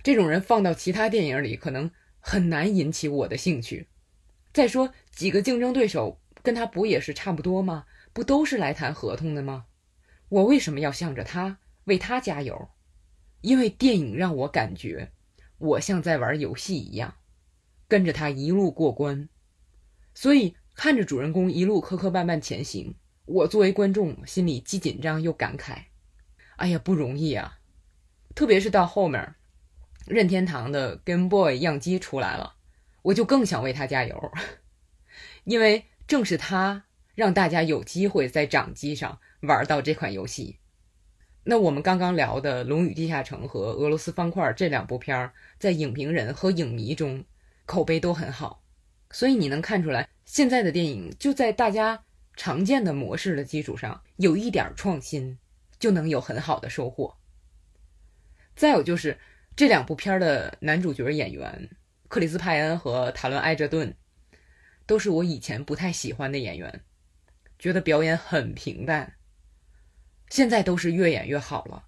[0.03, 3.89] 这种人放到其他电影里可能很难引起我的兴趣。
[4.53, 7.87] 再说，几个竞争对手跟他不也是差不多吗？
[8.13, 9.65] 不都是来谈合同的吗？
[10.29, 12.69] 我为什么要向着他为他加油？
[13.41, 15.13] 因为电影让我感觉
[15.59, 17.15] 我像在玩游戏一样，
[17.87, 19.29] 跟着他一路过关。
[20.15, 25.85] 所以看着主人公一路磕磕绊绊前行，我作为观众心里既紧张又感慨：
[26.57, 27.59] 哎呀，不容易啊！
[28.35, 29.35] 特别是到后面，
[30.07, 32.57] 任天堂的 Game Boy 样机出来了，
[33.03, 34.33] 我就更想为他加油，
[35.45, 40.59] 因为正是他让大家有机会在掌机上玩到这款游戏。
[41.51, 47.25] 那我们刚刚聊的《龙与地下城》和《俄罗斯方块》这两部片儿，在影评人和影迷中
[47.65, 48.63] 口碑都很好，
[49.11, 52.05] 所以你能看出来，现在的电影就在大家
[52.37, 55.39] 常见的模式的基础上有一点创新，
[55.79, 57.17] 就能有很好的收获。
[58.55, 59.17] 再有就是
[59.57, 61.71] 这两部片儿的男主角演员
[62.09, 63.95] 克里斯派恩和塔伦埃哲顿，
[64.85, 66.83] 都是我以前不太喜欢的演员，
[67.59, 69.15] 觉得表演很平淡。
[70.31, 71.87] 现在都是越演越好了，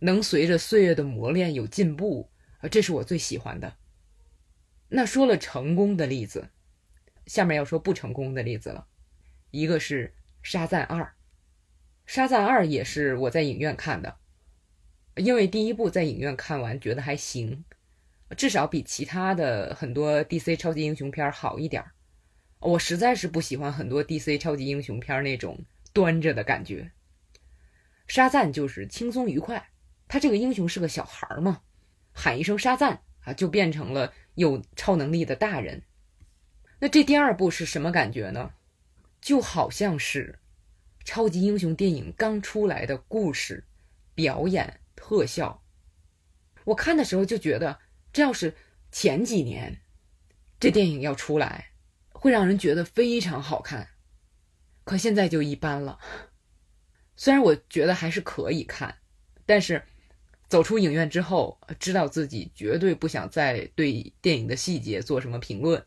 [0.00, 2.30] 能随着岁月的磨练有进步，
[2.70, 3.76] 这是我最喜欢的。
[4.88, 6.50] 那说了成功的例子，
[7.26, 8.86] 下面要说不成功的例子了。
[9.50, 10.08] 一个是
[10.42, 11.02] 《沙赞二》，
[12.06, 14.16] 《沙赞二》也是我在影院看的。
[15.16, 17.64] 因为第一部在影院看完觉得还行，
[18.36, 21.92] 至少比其他的很多 DC 超级英雄片好一点儿
[22.60, 25.58] 我实在是不喜欢很多 DC 超级英雄片那种
[25.92, 26.90] 端着的感觉。
[28.10, 29.70] 沙赞就是轻松愉快，
[30.08, 31.62] 他这个英雄是个小孩儿嘛，
[32.12, 35.80] 喊一声沙赞啊，就变成了有超能力的大人。
[36.80, 38.50] 那这第二部是什么感觉呢？
[39.20, 40.40] 就好像是
[41.04, 43.64] 超级英雄电影刚出来的故事
[44.16, 44.80] 表演。
[44.96, 45.62] 特效，
[46.64, 47.78] 我看的时候就觉得，
[48.12, 48.56] 这要是
[48.90, 49.80] 前几年，
[50.58, 51.70] 这电影要出来，
[52.08, 53.86] 会让人觉得非常好看。
[54.82, 56.00] 可现在就一般了。
[57.20, 58.96] 虽然我觉得还是可以看，
[59.44, 59.82] 但是
[60.48, 65.84] 走出影院之后，知道自己绝对不想再对电影的细节做什么评论，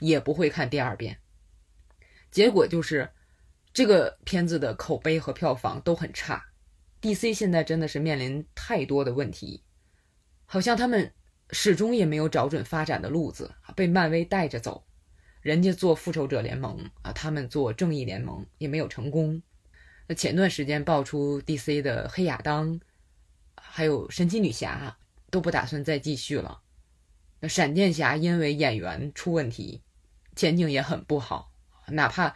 [0.00, 1.18] 也不会看第二遍。
[2.30, 3.10] 结果就是，
[3.74, 6.46] 这个片子的口碑和票房都很差。
[7.02, 7.34] D.C.
[7.34, 9.62] 现在真的是面临太多的问题，
[10.46, 11.12] 好像他们
[11.50, 14.86] 始终也没有找准发展的路子，被漫威带着走。
[15.42, 19.42] 人家做复仇者联盟啊，他们做正义联盟也没有成功。
[20.06, 21.82] 那前段时间爆出 D.C.
[21.82, 22.80] 的黑亚当，
[23.56, 24.96] 还有神奇女侠
[25.30, 26.60] 都不打算再继续了。
[27.40, 29.82] 那闪电侠因为演员出问题，
[30.36, 31.52] 前景也很不好。
[31.88, 32.34] 哪怕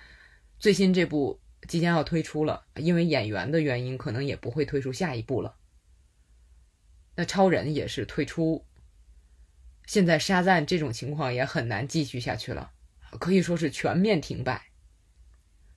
[0.59, 1.41] 最新这部。
[1.67, 5.57] 即将要推出了，因为演员的原因，可能也不会推出下一部了。
[7.17, 8.65] 那超人也是退出，
[9.85, 12.71] 现在沙赞这种情况也很难继续下去了，
[13.19, 14.67] 可以说是全面停摆。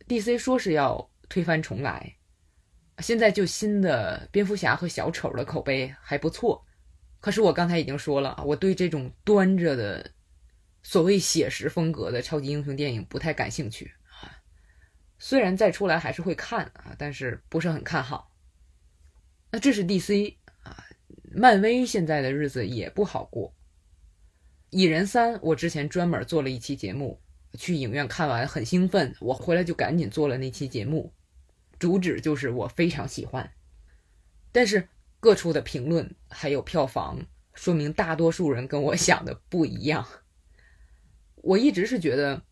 [0.07, 2.15] DC 说是要推翻重来，
[2.97, 6.65] 现在就新的蝙蝠侠和小丑的口碑还不错，
[7.21, 10.11] 可是我刚才已经说了，我对这种端着的
[10.83, 14.35] 所谓写实风格的超级英雄电影不太感兴趣啊。
[15.17, 18.31] 虽然再出来还是会看啊，但是不是很看好。
[19.51, 20.83] 那这是 DC 啊，
[21.31, 23.53] 漫威现在的日子也不好过。
[24.71, 27.19] 蚁人三，我之前专门做了一期节目，
[27.57, 31.11] 去影院看完很兴奋，我回来就赶紧做了那期节目，
[31.79, 33.51] 主旨就是我非常喜欢。
[34.51, 34.89] 但是
[35.19, 40.05] 各处的评论还有票房，说明大多数人跟我想的不一样。
[41.37, 42.43] 我一直是觉得，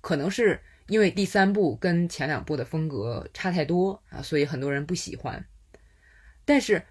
[0.00, 0.60] 可能是。
[0.88, 5.44] 因为第三部跟前两部的风格差太多啊，所以很多人不喜欢。
[6.46, 6.86] 但是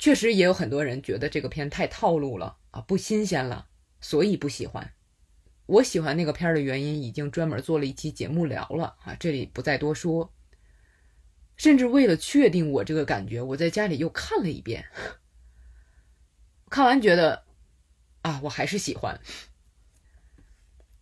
[0.00, 3.68] 确实也有很多人觉得这个片太套路了啊，不新鲜了，
[4.00, 4.92] 所以不喜欢。
[5.66, 10.34] 我喜欢那个片儿的原因，已经专门做了一期节目聊了啊，这里不再多说。
[11.56, 14.86] 甚至为了确定我这个感觉，我在家里又看了一遍。
[16.68, 17.44] 看完觉得，
[18.22, 19.20] 啊，我还是喜欢。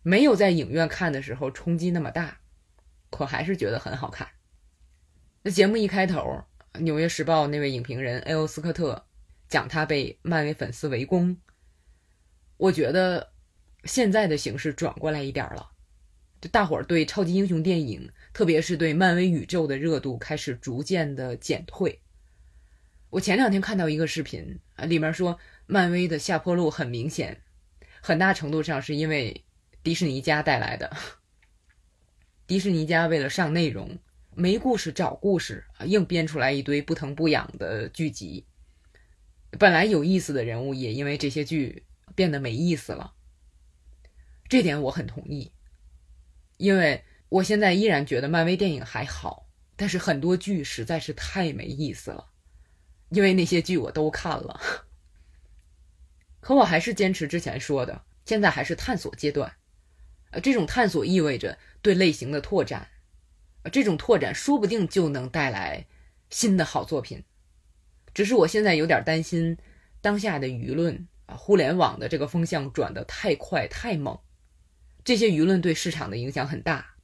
[0.01, 2.39] 没有在影院看的时候冲击那么大，
[3.09, 4.29] 可还是觉得很好看。
[5.41, 6.43] 那节目一开头，
[6.79, 8.47] 《纽约时报》那位影评人 A.O.
[8.47, 9.07] 斯科特
[9.49, 11.37] 讲他被漫威粉丝围攻，
[12.57, 13.33] 我觉得
[13.83, 15.71] 现在的形势转过来一点了，
[16.39, 18.11] 就大伙儿对超级英雄电影。
[18.35, 22.01] 特别是对漫威宇宙的热度开始逐渐的减退。
[23.09, 27.41] 我前两天看到一个视频啊，里面说漫威的下坡路很明显，
[28.01, 29.45] 很大程度上是因为
[29.83, 30.93] 迪士尼家带来的。
[32.45, 33.97] 迪士尼家为了上内容，
[34.33, 38.45] 没故事找故事，硬编出来一堆不疼不痒的剧集。
[39.51, 43.13] 本来有意思的人物，也因为这些剧变得没意思了。
[44.49, 45.53] 这点我很同意，
[46.57, 47.01] 因为。
[47.29, 52.27] 我现在依然觉得漫威电影还好，但是很多剧实在是太没意思了，
[53.09, 54.61] 因为那些剧我都看了。
[56.39, 59.51] 可我还是坚持之前说的，现在还是探索阶段。
[60.29, 62.87] 呃，这种探索意味着对类型的拓展，
[63.63, 65.85] 呃，这种拓展说不定就能带来
[66.29, 67.23] 新的好作品。
[68.13, 69.57] 只是我现在有点担心，
[70.01, 74.19] 当下的舆论啊，互联网的这个风向转得太快太猛，
[75.03, 76.94] 这些舆论对市场的影响很大。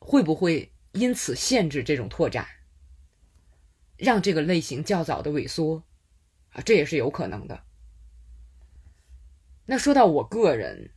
[0.00, 2.46] 会不会因此限制这种拓展，
[3.96, 5.84] 让这个类型较早的萎缩
[6.50, 6.60] 啊？
[6.62, 7.62] 这也是有可能的。
[9.66, 10.90] 那说到我个人，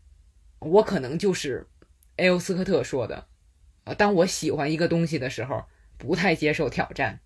[0.59, 1.67] 我可能就是
[2.15, 2.39] A.O.
[2.39, 3.27] 斯科特说的
[3.83, 5.65] 啊，当我喜欢一个东西的时候，
[5.97, 7.19] 不太接受挑战。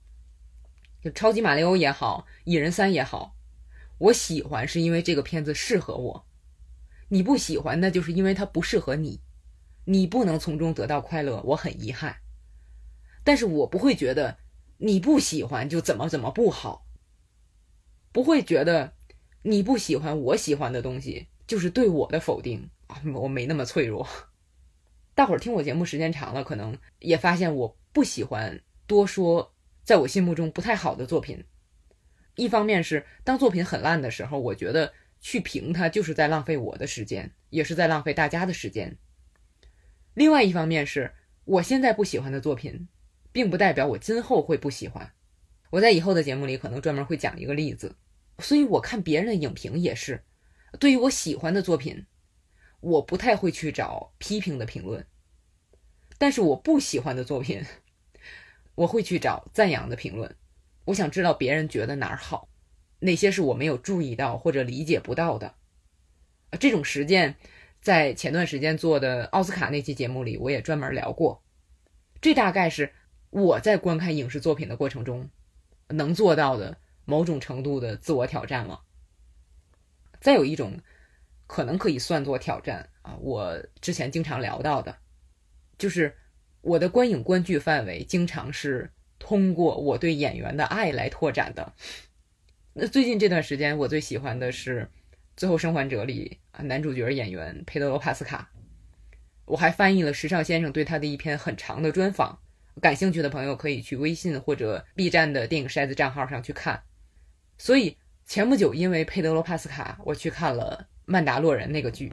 [1.02, 3.38] 就超级马里奥也好，蚁人三也好，
[4.00, 6.28] 我喜欢是因为这个片子适合我，
[7.10, 9.22] 你不喜欢那就是因为它不适合你。
[9.90, 12.18] 你不能从中得到快乐，我很遗憾。
[13.24, 14.38] 但是我不会觉得
[14.80, 16.86] 你不喜欢就怎么怎么不好，
[18.12, 18.94] 不会觉得
[19.44, 23.02] 你不喜欢我喜欢的东西就是对我的否定啊！
[23.16, 24.06] 我没那么脆弱。
[25.16, 29.54] 大伙儿听我节目时间长了，可能也发现我不喜欢多说
[29.86, 31.46] 在我心目中不太好的作品。
[32.36, 38.98] 一方面是当作品很烂的时候，我觉得去评它就是在浪费我的时间，也是在浪费大家的时间。
[40.18, 41.14] 另外一方面是
[41.46, 42.88] 我现在不喜欢的作品，
[43.32, 45.14] 并不代表我今后会不喜欢。
[45.70, 47.96] 我在以后的节目里可能专门会讲一个例子。
[48.40, 50.24] 所以我看别人的影评也是，
[50.80, 52.08] 对于我喜欢的作品，
[52.80, 55.04] 我不太会去找批评的评论；
[56.18, 57.64] 但是我不喜欢的作品，
[58.74, 60.36] 我会去找赞扬的评论。
[60.86, 62.50] 我想知道别人觉得哪儿好，
[63.02, 65.54] 哪些是我没有注意到或者理解不到的。
[66.60, 67.36] 这种实践。
[67.88, 71.42] 在前段时间做的奥斯卡那期节目里，我也专门聊过。
[72.20, 72.92] 这大概是
[73.30, 75.30] 我在观看影视作品的过程中
[75.88, 78.82] 能做到的某种程度的自我挑战了。
[80.20, 80.82] 再有一种
[81.48, 84.94] 可能可以算作挑战啊，我之前经常聊到的，
[85.78, 86.14] 就是
[86.60, 91.72] 我的观影观剧范围经常是通过我对演员的爱来拓展的。
[92.74, 94.82] 那最近这段时间，我最喜欢的是。
[95.38, 98.50] 《最后生还者》里，男主角演员佩德罗·帕斯卡，
[99.46, 102.40] 我还翻译了时尚先生对他的一篇很长的专访。
[102.82, 106.82] 感兴趣的朋友可以去微信或者 B 站的电影筛子账号上去看。
[107.60, 107.96] 所以
[108.26, 112.12] 前不久，因为佩德罗·帕斯卡，我去看了《曼达洛人》那个剧。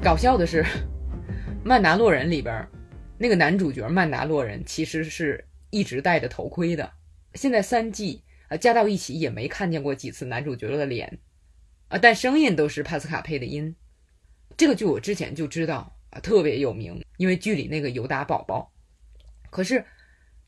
[0.00, 0.62] 搞笑的是，
[1.64, 2.64] 《曼达洛人》里边。
[3.16, 6.92] 那个男主角曼达洛人其实是一直戴着头盔的。
[7.34, 11.18] 现在三季啊加到一起也没看见过几次男主角的脸
[11.88, 13.74] 啊，但声音都是帕斯卡配的音。
[14.56, 18.72] 这个剧我之前就知道啊，特别有名，因为剧里那个尤达宝宝。
[19.50, 19.84] 可是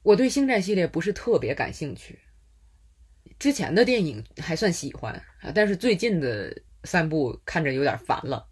[0.02, 2.18] 我对星战系列不是特别感兴趣。
[3.38, 8.48] 之前的电影还算喜欢啊，但是最近的三部看着有点烦了，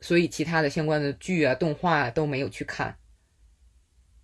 [0.00, 2.96] 所以其他的相关的剧啊、动画都没有去看。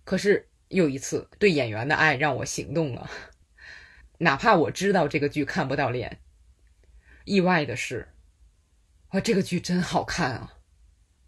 [0.03, 3.09] 可是又一次，对演员的爱让我行动了，
[4.19, 6.19] 哪怕我知道这个剧看不到脸。
[7.25, 8.09] 意外的是，
[9.11, 10.53] 哇，这个剧真好看啊！《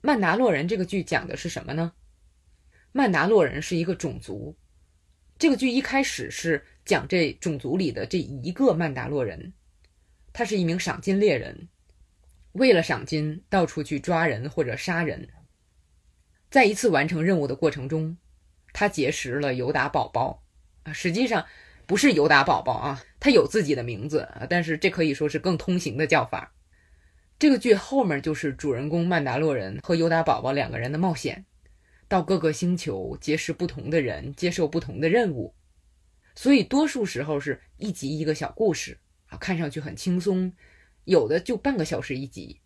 [0.01, 1.93] 曼达洛人》这个剧讲的是什么呢？
[2.91, 4.57] 曼达洛人是一个种族，
[5.37, 9.53] 这个剧一开始是讲这种族里的这一个曼达洛人，
[10.33, 11.69] 他是一名赏金猎人，
[12.51, 15.29] 为了赏金到处去抓人或者杀人。
[16.49, 18.17] 在一次完成任务的过程中，
[18.77, 20.43] 他结识了尤达宝宝
[20.83, 21.45] 啊，实际上
[21.85, 26.53] 不是尤达宝宝啊，他有自己的名字啊，但是这可以说是更通行的叫法。
[27.39, 31.45] 这个剧后面就是主人公曼达洛人和尤达宝宝两个人的冒险，
[32.09, 35.55] 到各个星球结识不同的人，接受不同的任务，
[36.35, 40.51] 所以多数时候是一集一个小故事啊，看上去很轻松，
[41.05, 42.59] 有的就半个小时一集。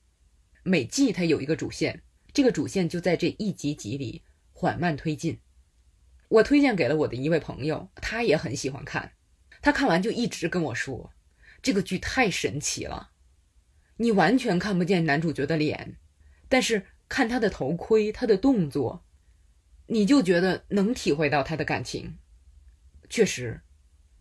[0.64, 2.02] 每季它有一个主线，
[2.34, 5.40] 这个主线就在这一集集里缓慢推进。
[6.30, 9.14] 我推荐给了我的一位朋友，他也很喜欢看。
[9.62, 11.12] 他看完就一直跟我说
[11.62, 13.12] ：“这个剧太神奇了，
[13.98, 15.98] 你完全看不见男主角的脸，
[16.48, 19.04] 但是看他的头盔、他的动作，
[19.88, 22.18] 你就觉得能体会到他的感情。”
[23.10, 23.62] 确实，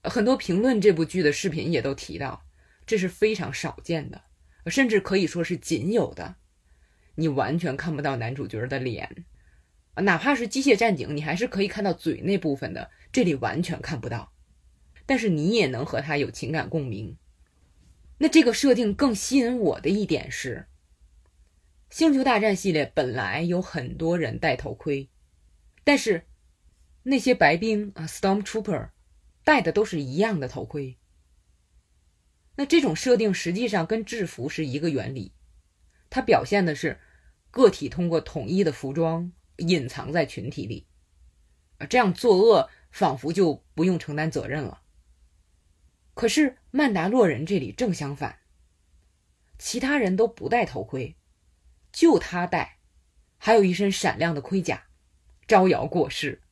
[0.02, 2.46] 很多评论这部剧的视频也都提到，
[2.86, 4.22] 这是非常少见的，
[4.66, 6.36] 甚至可以说是仅有的。
[7.16, 9.26] 你完全看不到男主角的脸。
[10.02, 14.32] 哪怕是机械战警，你还是可以看到嘴那部分的，这里完全看不到。
[15.06, 17.16] 但是你也能和他有情感共鸣。
[18.18, 20.66] 那这个设定更吸引我的一点是，
[21.96, 25.08] 《星球大战》系列本来有很多人戴头盔，
[25.84, 26.24] 但是
[27.04, 28.90] 那些白兵啊，Stormtrooper
[29.44, 30.98] 戴的都是一样的头盔。
[32.56, 35.32] 那这种设定实际上跟制服是一个原理，
[36.10, 36.98] 它表现的是
[37.50, 39.32] 个体通过统一的服装。
[39.58, 40.86] 隐藏在群体里，
[41.78, 44.82] 啊，这样作恶仿佛就不用承担责任了。
[46.14, 48.40] 可是曼达洛人这里正相反，
[49.58, 51.16] 其他人都不戴头盔，
[51.92, 52.78] 就他戴，
[53.36, 54.86] 还有一身闪亮的盔甲，
[55.46, 56.42] 招摇过市。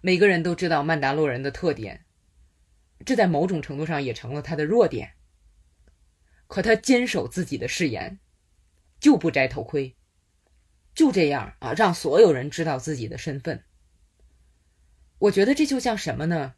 [0.00, 2.04] 每个人都知道曼达洛人的特点，
[3.04, 5.14] 这在某种程度上也成了他的弱点。
[6.48, 8.18] 可他坚守自己的誓言，
[9.00, 9.96] 就不摘头盔。
[10.94, 13.62] 就这样啊，让所有人知道自己的身份。
[15.18, 16.54] 我觉得这就像什么呢？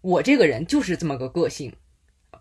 [0.00, 1.76] 我这个人就是这么个个性，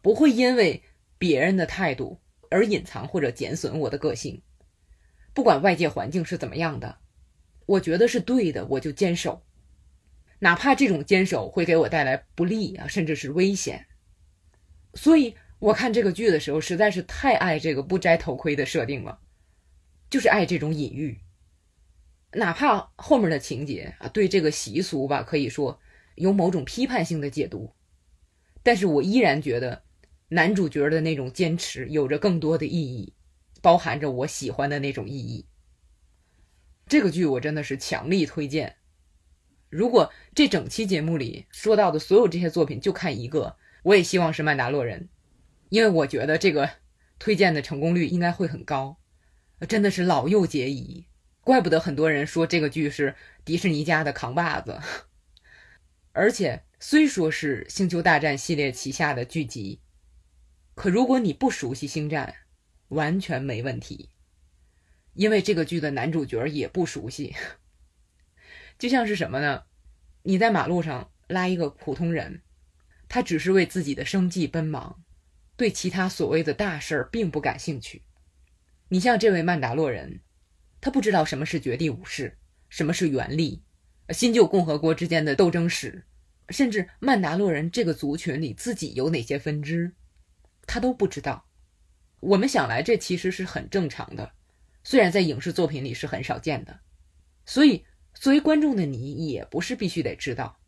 [0.02, 0.82] 不会因为
[1.18, 4.42] 别人的态度而隐藏或者减损我的个性。
[5.34, 6.98] 不管外界环境是怎么样的，
[7.66, 9.44] 我觉得是对的，我就坚守，
[10.40, 13.86] 哪怕这种坚守会给我带来不利啊，甚至是危险。
[14.94, 19.20] 所以我看这个剧的时候，实在是太爱这个不摘头盔的设定了。
[20.10, 21.20] 就是爱这种隐喻，
[22.34, 25.80] 哪怕后面的情节啊，对这个习俗吧，可以说
[26.16, 27.74] 有某种批判性的解读，
[28.64, 29.84] 但是我依然觉得
[30.30, 33.14] 男主角的那种坚持有着更多的意义，
[33.62, 35.46] 包含着我喜欢的那种意义。
[36.88, 38.78] 这个剧我真的是强力推荐。
[39.70, 45.02] 如果这整期节目里说到的所有这些作品就看一个，我也希望是《曼达洛人》，
[45.70, 46.68] 因为我觉得这个
[47.20, 48.98] 推荐的成功率应该会很高。
[49.68, 51.06] 真的是老幼皆宜，
[51.42, 54.80] 怪不得很多人说这个剧是迪士尼家的扛把子。
[56.12, 59.82] 而且虽说是《星球大战》系列旗下的剧集，
[60.76, 62.34] 可如果你不熟悉星战，
[62.88, 64.10] 完全没问题，
[65.14, 67.36] 因为这个剧的男主角也不熟悉。
[68.78, 69.64] 就像是什么呢？
[70.24, 72.42] 你在马路上拉一个普通人，
[73.08, 75.04] 他只是为自己的生计奔忙，
[75.56, 78.04] 对其他所谓的大事儿并不感兴趣。
[78.92, 80.22] 你像这位曼达洛人，
[80.82, 82.38] 他不知道什么是绝地武士，
[82.70, 83.62] 什么是原力，
[84.10, 86.06] 新旧共和国之间的斗争史，
[86.50, 89.94] 甚至曼达洛人这个族群里自己有哪些分支，
[90.66, 91.46] 他都不知道。
[92.20, 94.32] 我们想来，这其实是很正常的，
[94.84, 96.80] 虽然在影视作品里是很少见的。
[97.46, 97.86] 所以，
[98.16, 100.60] 作为观众的你，也不是必须得知道，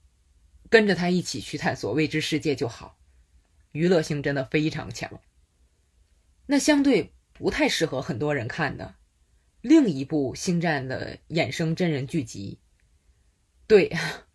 [0.69, 2.99] 跟着他一起去探索未知世界就好。
[3.71, 5.19] 娱乐性真的非常强。
[6.45, 7.15] 那相对。
[7.41, 8.93] 不太适合很多人看的
[9.61, 12.59] 另一部《星战》的衍生真人剧集。
[13.65, 13.91] 对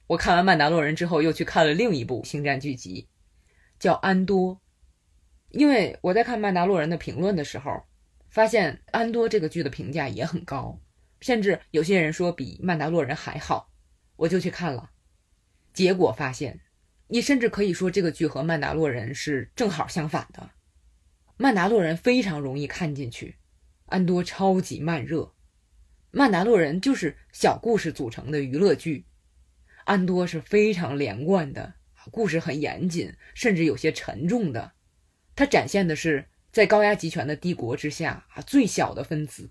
[0.08, 3.06] 我看完《曼达洛人》之后，又去看了另一部《星战》剧集，
[3.78, 4.54] 叫《安多》。
[5.50, 7.84] 因为我在看《曼达洛人》的评论的时候，
[8.28, 10.80] 发现《安多》这个剧的评价也很高，
[11.20, 13.70] 甚至有些人说比《曼达洛人》还好，
[14.16, 14.90] 我就去看了。
[15.72, 16.60] 结果发现，
[17.06, 20.50] 你甚至可以说这个剧和《曼达洛人》是正好相反的。
[21.38, 23.36] 曼达洛人非常容易看进去，
[23.86, 25.34] 安多超级慢热。
[26.10, 29.04] 曼达洛人就是小故事组成的娱乐剧，
[29.84, 31.74] 安多是非常连贯的，
[32.10, 34.72] 故事很严谨，甚至有些沉重的。
[35.34, 39.50] 它展现的是在高压集权的帝国之下啊，最小的分子，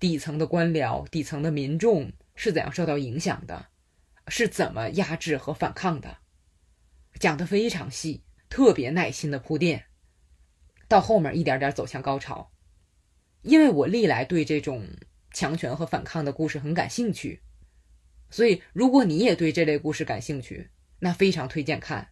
[0.00, 3.68] 底层的官僚、底层的民众是怎样受到影响的，
[4.26, 6.18] 是怎么压制和反抗的，
[7.20, 9.84] 讲得非常细，特别耐心的铺垫。
[10.88, 12.50] 到后面一点点走向高潮，
[13.42, 14.88] 因为我历来对这种
[15.32, 17.42] 强权和反抗的故事很感兴趣。
[18.30, 22.08] 所以，如果你也对这类故事感兴趣，那非常推荐看。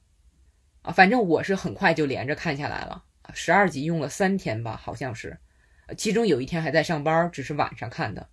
[0.83, 3.05] 啊，反正我是很快就连着看下来了，
[3.35, 5.39] 十二集用了三天吧，好像是，
[5.97, 8.29] 其中有一天还在上班，只是晚上看的。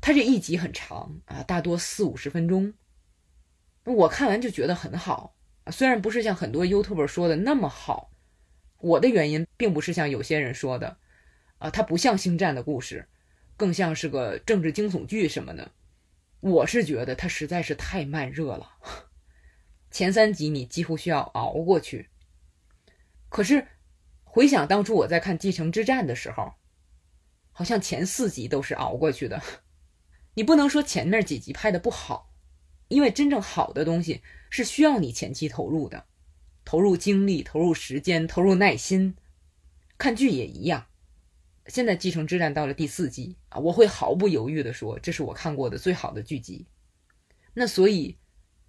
[0.00, 2.74] 它这一集很长啊，大多四五十分钟。
[3.84, 5.34] 我看完就觉得很好，
[5.72, 8.12] 虽然不是像很多 YouTuber 说的那么好。
[8.78, 10.96] 我的原因并不是像有些人说的，
[11.58, 13.08] 啊，它不像星战的故事，
[13.56, 15.72] 更像是个政治惊悚剧什么的。
[16.40, 18.70] 我是觉得它实在是太慢热了，
[19.90, 22.08] 前三集你几乎需要熬过去。
[23.28, 23.66] 可是
[24.22, 26.54] 回想当初我在看《继承之战》的时候，
[27.50, 29.42] 好像前四集都是熬过去的。
[30.34, 32.32] 你不能说前面几集拍的不好，
[32.86, 36.06] 因为真正好的东西是需要你前期投入的，
[36.68, 39.16] 投入精力、投入时间、投入耐心。
[39.96, 40.84] 看剧也一样。
[41.66, 46.66] 现在《继承之战》到了第四季啊，我会毫不犹豫地说，这是我看过的最好的剧集。
[47.54, 48.18] 那所以，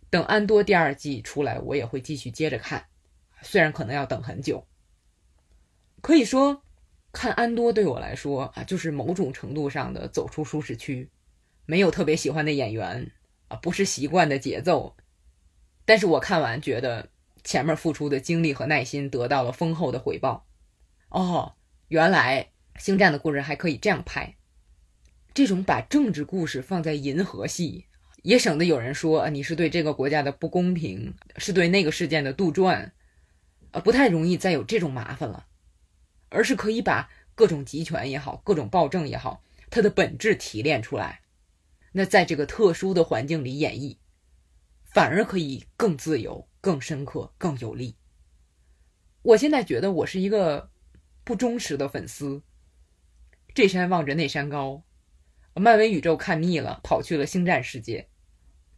[0.09, 2.85] 等《安多》第二季出来，我也会继续接着看，
[3.41, 4.65] 虽然可能要等很久。
[5.99, 6.63] 可以说，
[7.11, 11.09] 看《安多》对我来说啊，就是某种程度上的走出舒适区。
[11.65, 13.11] 没有特别喜欢的演员
[13.49, 14.95] 啊，不是习惯的节奏，
[15.83, 17.09] 但是我看完觉得
[17.49, 20.45] 前面付出的精力和耐心得到了丰厚的回报。
[21.09, 21.55] 哦，
[21.87, 22.51] 原来。
[22.77, 24.37] 星战的故事还可以这样拍，
[25.33, 27.87] 这种把政治故事放在银河系，
[28.21, 32.91] 也省得有人说你是对这个国家的不公平，是对那个事件的杜撰，
[33.71, 35.47] 呃，不太容易再有这种麻烦了，
[36.29, 41.21] 而是可以把各种集权也好，各种暴政也好，它的本质提炼出来，
[41.91, 43.97] 那在这个特殊的环境里演绎，
[44.85, 47.95] 反而可以更自由、更深刻、更有力。
[49.21, 50.69] 我现在觉得我是一个
[51.23, 52.41] 不忠实的粉丝。
[53.53, 54.83] 这山望着那山高，
[55.53, 58.07] 漫威宇宙看腻了，跑去了星战世界，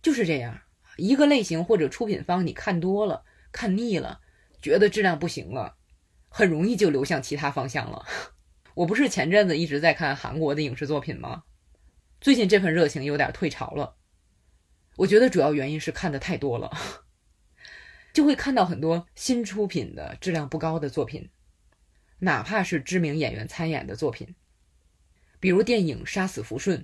[0.02, 0.62] 就是这样。
[0.98, 4.22] 一个类型或者出品方，你看多了，看腻了，
[4.62, 5.78] 觉得质量不行了，
[6.30, 8.06] 很容易就流向其他方向了。
[8.76, 11.44] 我不是前阵子一直在看韩国的影视作品吗？
[12.20, 13.96] 最近这份热情有点退潮了。
[14.98, 16.72] 我觉得主要原因是看的太多了，
[18.14, 21.30] 就会看到很多新出品的质量不高的作品，
[22.20, 24.36] 哪怕是知名演员参演的作品。
[25.40, 26.80] 比如电影《杀死福顺》，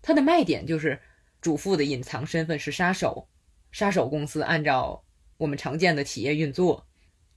[0.00, 1.00] 它的卖点就是
[1.40, 3.28] 主妇的隐藏身份是杀手，
[3.72, 5.04] 杀手公司按照
[5.36, 6.86] 我们常见的企业运作，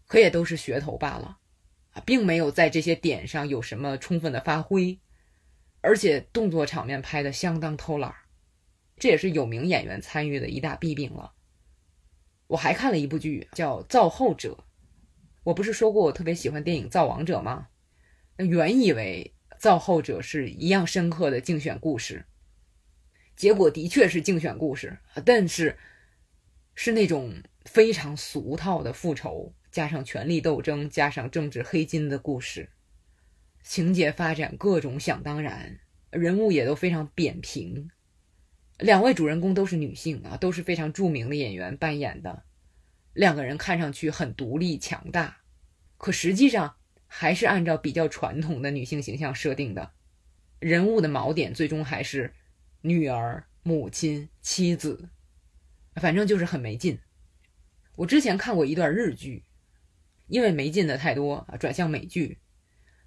[0.08, 1.40] 可也都是噱头罢了，
[1.92, 5.00] 啊，并没有在这些点上有什么充分的发挥，
[5.82, 8.14] 而且动作场面拍的相当偷懒，
[8.98, 11.34] 这也是有名演员参与的一大弊病了。
[12.52, 14.58] 我还看了一部剧叫《造后者》，
[15.44, 17.68] 我不是说过我特别喜欢电影《造王者》吗？
[18.38, 19.34] 原以为。
[19.58, 22.26] 造后者是一样深刻的竞选故事，
[23.36, 25.78] 结果的确是竞选故事，但是
[26.74, 32.72] 是那种非常俗套的复仇，加上权力斗争，加上政治黑金的故事，
[33.62, 35.80] 情节发展各种想当然，
[36.10, 37.92] 人物也都非常扁平。
[38.82, 42.44] 两位主人公都是女性啊，都是非常著名的演员扮演的，
[43.14, 45.38] 两个人看上去很独立强大，
[45.98, 46.76] 可实际上。
[47.14, 49.92] 还是按照比较传统的女性形象设定的，
[50.60, 52.34] 人物的锚点最终还是
[52.80, 55.10] 女儿、母亲、妻子，
[55.96, 56.98] 反正就是很没劲。
[57.98, 59.44] 我之前看过一段日剧，
[60.28, 62.40] 因为没劲的太多啊，转向美剧，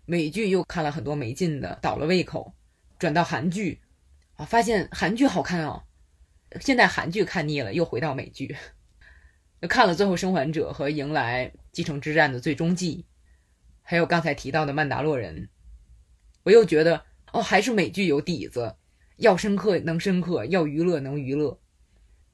[0.05, 2.55] 美剧又看了很多没劲的，倒了胃口，
[2.99, 3.81] 转到韩剧，
[4.37, 5.85] 啊，发现韩剧好看哦。
[6.61, 8.57] 现在韩剧看腻了，又回到美剧，
[9.69, 13.07] 看了《最后生还者》和《迎来继承之战》的最终季。
[13.83, 15.43] 还有刚才提到的《曼达洛人》，
[16.45, 18.77] 我又觉得哦，还是美剧有底子，
[19.17, 21.61] 要深刻能深刻，要娱乐能娱乐，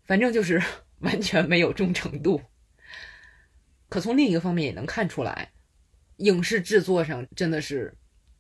[0.05, 0.63] 反正就是
[1.01, 2.41] 完全没有忠诚度。
[3.89, 5.53] 可从另一个方面也能看出来，
[6.19, 7.97] 影视制作上真的是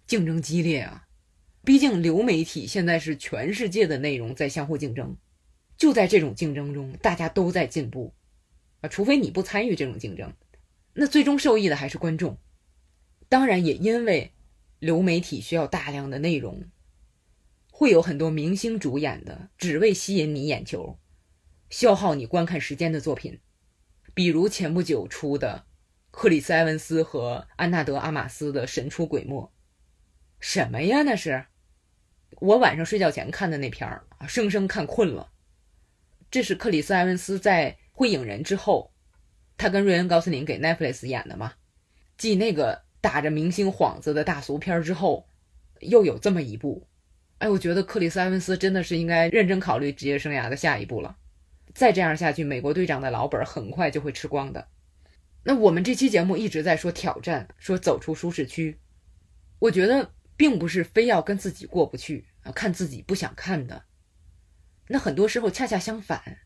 [0.07, 1.07] 竞争激烈啊！
[1.63, 5.17] 毕竟流媒体现在是全世界的内容在相互竞争，
[5.77, 8.15] 就在这种竞争中，大家都在进步
[8.81, 8.89] 啊！
[8.89, 10.33] 除非你不参与这种竞争，
[10.95, 12.39] 那最终受益的还是观众。
[13.29, 14.33] 当然，也因为
[14.79, 16.65] 流媒体需要大量的内容，
[17.71, 20.99] 会有很多明星主演的，只为吸引你眼球、
[21.69, 23.39] 消耗你观看时间的作品，
[24.15, 25.67] 比如前不久出的
[26.11, 29.43] 克里斯·埃文斯和安纳德·阿玛斯的《神出鬼没》。
[30.41, 31.03] 什么呀？
[31.03, 31.47] 那是
[32.41, 35.31] 我晚上睡觉前看的那片儿啊，生生看困了。
[36.31, 38.93] 这是克里斯·埃文斯在《会影人》之后，
[39.57, 41.53] 他跟瑞恩·高斯林给 Netflix 演的嘛，
[42.19, 42.83] 继那个。
[43.03, 45.27] 打着明星幌子的大俗片之后，
[45.79, 46.87] 又有这么一部，
[47.39, 51.17] 哎，我觉得克里斯·埃文斯真的是应该认真考虑职业生涯的下一步了。
[51.73, 54.69] 再这样下去，美国队长的老本很快就会吃光的。
[55.45, 58.79] 那我们这期节目一直在说挑战，说走出舒适区。
[59.59, 60.11] 我觉得
[60.41, 63.85] 并不是非要跟自己过不去啊，看自己不想看的。
[64.89, 66.39] 那很多时候恰恰相反，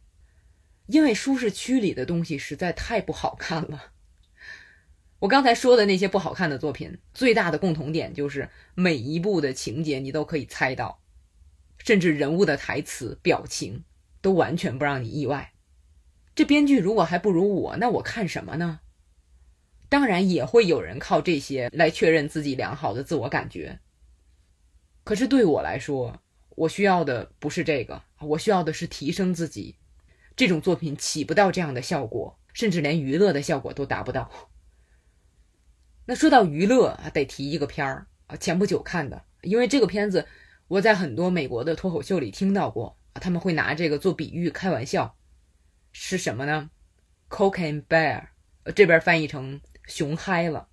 [0.86, 3.92] 因为舒适区里的东西实在太不好看了。
[5.20, 11.00] 我刚才说的那些不好看的作品，最大的共同点就是每一部的情节你都可以猜到，
[11.78, 13.84] 甚至人物的台词、表情
[14.20, 15.52] 都完全不让你意外。
[16.34, 18.80] 这编剧如果还不如我，那我看什么呢？
[19.88, 23.78] 当然也会有人靠这些来确认自己良好的自我感觉。
[25.04, 26.20] 可是对我来说，
[26.56, 29.76] 我需要的不是这个，我需要的是提升自己。
[30.34, 34.30] 这种作品起不到这样的效果，甚至连娱乐的效果都达不到。
[36.06, 40.26] 那说到娱乐啊，得提一个片儿啊，前不久看的，因为这个片子
[40.68, 45.16] 我在很多美国的脱口秀里听到过，他们会拿这个做比喻开玩笑，
[45.92, 46.70] 是什么呢
[47.30, 48.28] ？Cocaine Bear，
[48.74, 50.68] 这边翻译成熊嗨了。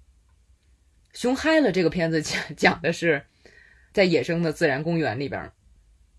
[1.14, 3.26] 熊嗨了这个片子讲讲的是，
[3.94, 5.52] 在野生的自然公园里边，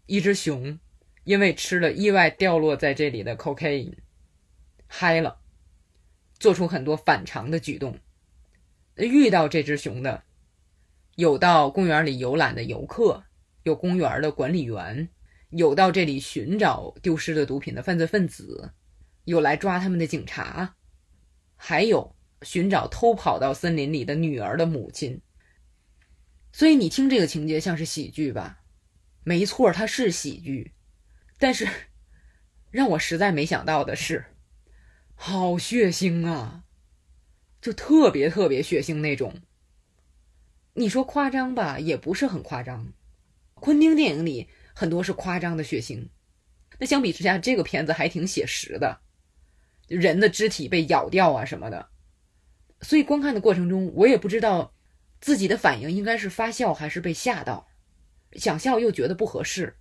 [0.06, 0.78] 一只熊
[1.24, 3.94] 因为吃了意外掉落在这里的 cocaine，
[4.86, 5.40] 嗨了，
[6.38, 7.98] 做出很多反常的举动。
[8.96, 10.22] 遇到这只熊的，
[11.16, 13.24] 有到公园里游览的游客，
[13.62, 15.08] 有公园的管理员，
[15.48, 18.72] 有到这里寻找丢失的毒品的犯罪分子，
[19.24, 20.74] 有来抓他们的警察，
[21.56, 25.22] 还有寻找偷跑到森林里的女儿的母亲。
[26.52, 28.60] 所以你听这个情节像是喜剧吧？
[29.24, 30.72] 没错，它是喜剧，
[31.38, 31.66] 但是
[32.70, 34.26] 让我实在没想到的是，
[35.14, 36.64] 好血腥啊！
[37.60, 39.40] 就特别特别血腥那种。
[40.74, 42.92] 你说夸张吧，也不是很夸张。
[43.54, 46.08] 昆汀电影里很多是夸张的血腥，
[46.78, 49.00] 那相比之下，这个片子还挺写实的，
[49.86, 51.88] 人的肢体被咬掉啊什么的。
[52.80, 54.74] 所以观看的过程中，我也不知道
[55.22, 57.66] 自己的反应应该是发笑还是被吓到，
[58.34, 59.78] 想笑又觉得不合适，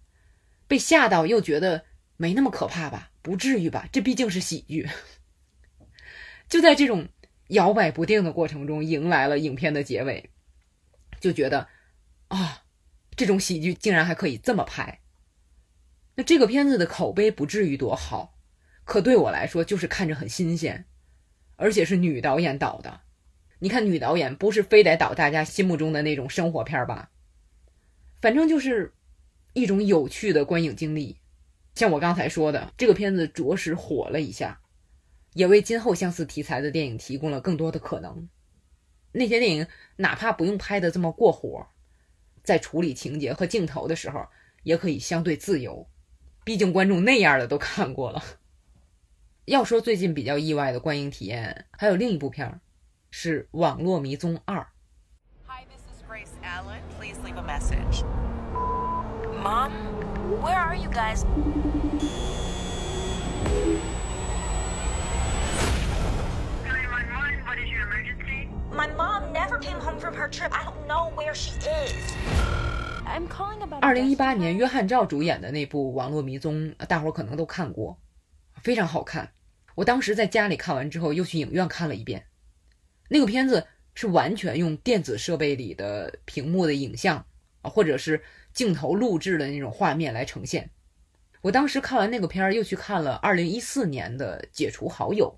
[0.70, 1.84] 被吓到又觉得
[2.16, 3.90] 没那么可怕吧，不至于吧？
[3.92, 4.88] 这毕竟是喜剧。
[6.48, 7.10] 就在这种。
[7.52, 10.30] 摇摆不定的过程中，迎来了影片的结尾，
[11.20, 11.68] 就觉得
[12.30, 12.64] 啊，
[13.18, 15.02] 这种喜剧竟然还可以这么拍。
[16.16, 18.38] 那这个片子的口碑不至于多好，
[18.86, 20.86] 可对我来说就是看着很新鲜，
[21.58, 23.02] 而且是女导演导的。
[23.64, 27.12] 你看，女导演不是非得导大家心目中的那种生活片吧？
[28.20, 28.92] 反正就是
[29.54, 31.16] 一种有趣的观影经历。
[31.76, 34.60] 像我刚才说的，这个片子着实火了一下。
[35.34, 38.28] 也为今后相似题材的电影提供了更多的可能。
[39.12, 41.68] 那些电影哪怕不用拍的这么过火，
[42.44, 44.26] 在处理情节和镜头的时候，
[44.64, 45.88] 也可以相对自由。
[46.44, 48.24] 毕竟观众那样的都看过了。
[49.46, 52.60] 要说最近比较意外的观影体验，还有另一部片儿，
[53.12, 54.58] 是《网络迷踪二》。
[55.46, 56.80] Hi, this is Grace Allen.
[56.98, 58.04] Please leave a message.
[59.44, 59.72] Mom,
[60.42, 61.26] where are you guys?
[68.74, 70.52] My mom never came home from her trip.
[70.54, 72.16] I don't know where she is.
[73.06, 73.84] I'm calling about.
[73.84, 76.56] 二零一八年，约翰赵主演的那部《网络迷踪》，
[76.88, 78.00] 大伙儿可能都看过，
[78.64, 79.34] 非常好看。
[79.76, 82.26] 我当时在家里看完之后，又去影院看了一遍。
[83.14, 87.26] 那个片子是完全用电子设备里的屏幕的影像
[87.62, 90.70] 啊，或者是镜头录制的那种画面来呈现。
[91.42, 95.38] 我当时看完那个片儿，又去看了二零一四年的《解除好友》，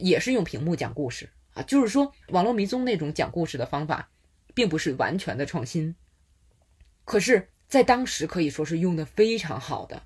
[0.00, 1.28] 也是用屏幕讲故事。
[1.54, 4.08] 啊，就是说，网络迷踪那种讲故事的方法，
[4.54, 5.96] 并不是完全的创新，
[7.04, 10.04] 可是，在当时可以说是用的非常好的。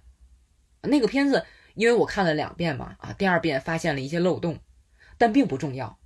[0.81, 1.45] 那个片子，
[1.75, 4.61] 因为我看了两遍嘛，啊，第二遍发现了一些漏洞，
[5.19, 5.99] 但并不重要。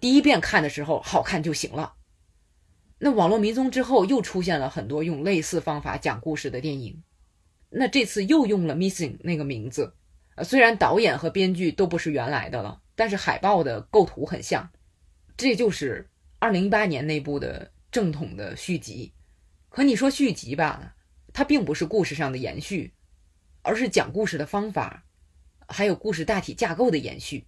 [0.00, 1.94] 第一遍看的时候好看就行了。
[2.98, 7.02] 那网络迷踪之后，又出现了很多用类似方法讲故事的电影，
[7.70, 9.94] 那这次又用了 Missing 那个名字，
[10.42, 12.80] 虽然导演和编剧都不是原来的了。
[12.98, 14.70] 但是海报的构图很像，
[15.36, 16.08] 这就是
[16.38, 19.12] 二零一八年那部的正统的续集。
[19.68, 20.94] 可你说续集吧，
[21.34, 22.94] 它并不是故事上的延续，
[23.60, 25.04] 而是讲故事的方法，
[25.68, 27.46] 还有故事大体架构的延续。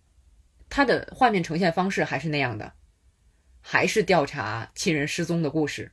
[0.68, 2.72] 它的画面呈现方式还是那样的，
[3.60, 5.92] 还是调查亲人失踪的故事。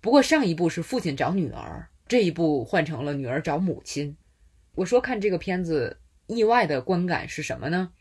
[0.00, 4.16] 不过上一部是父亲找女儿，这一部换成了女儿找母亲。
[4.74, 7.92] 我说看这个片子，意外的观感是什么呢？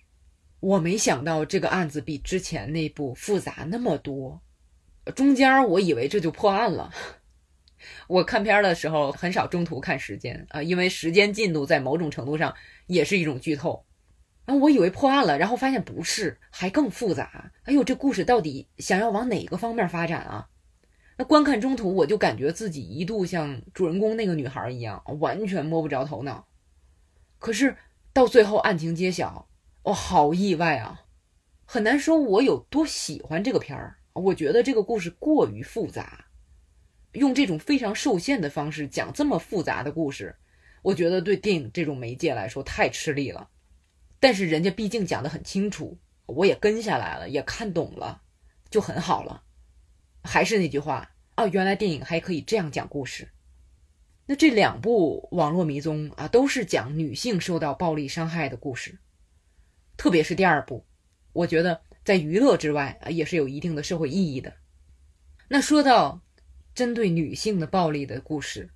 [0.59, 4.41] 我没想到这个案子比之前那部复杂那么多，
[5.15, 6.93] 中间我以为这就破案了，
[8.07, 13.83] 我看片儿的时候很少中途看时间啊，因为时间进度在某种程度上也是一种剧透。
[14.45, 17.51] 啊，我以为破案了，然后发现不是，还更复杂。
[17.63, 20.47] 哎呦，这故事到底想要往哪个方面发展啊？
[21.17, 26.47] 那观看中途，我就感觉自己一度像主人公那个女孩一样，完全摸不着头脑。
[27.37, 27.75] 可是
[28.13, 29.47] 到最后案情揭晓，
[29.83, 31.01] 我好意外啊！
[31.65, 33.97] 很难说我有多喜欢这个片儿。
[34.13, 36.25] 我觉得这个故事过于复杂，
[37.13, 40.35] 用这种非常受限的方式讲这么复杂的故事，
[40.81, 43.47] 我觉得对电影这种媒介来说太吃力了。
[44.22, 45.97] 但是人家毕竟讲得很清楚，
[46.28, 48.22] 我也跟下来了，也看懂了，
[48.69, 49.43] 就很好了。
[50.24, 53.30] 还是那句话啊，原来电影还可以这样讲故事。
[54.28, 58.99] 那这两部网络迷踪啊，都是讲女性受到暴力伤害的故事，
[59.97, 60.86] 特别是第二部，
[61.34, 64.53] 我觉得在娱乐之外啊，也是有一定的社会意义的。
[65.47, 66.22] 那说到
[66.76, 68.69] 针对女性的暴力的故事，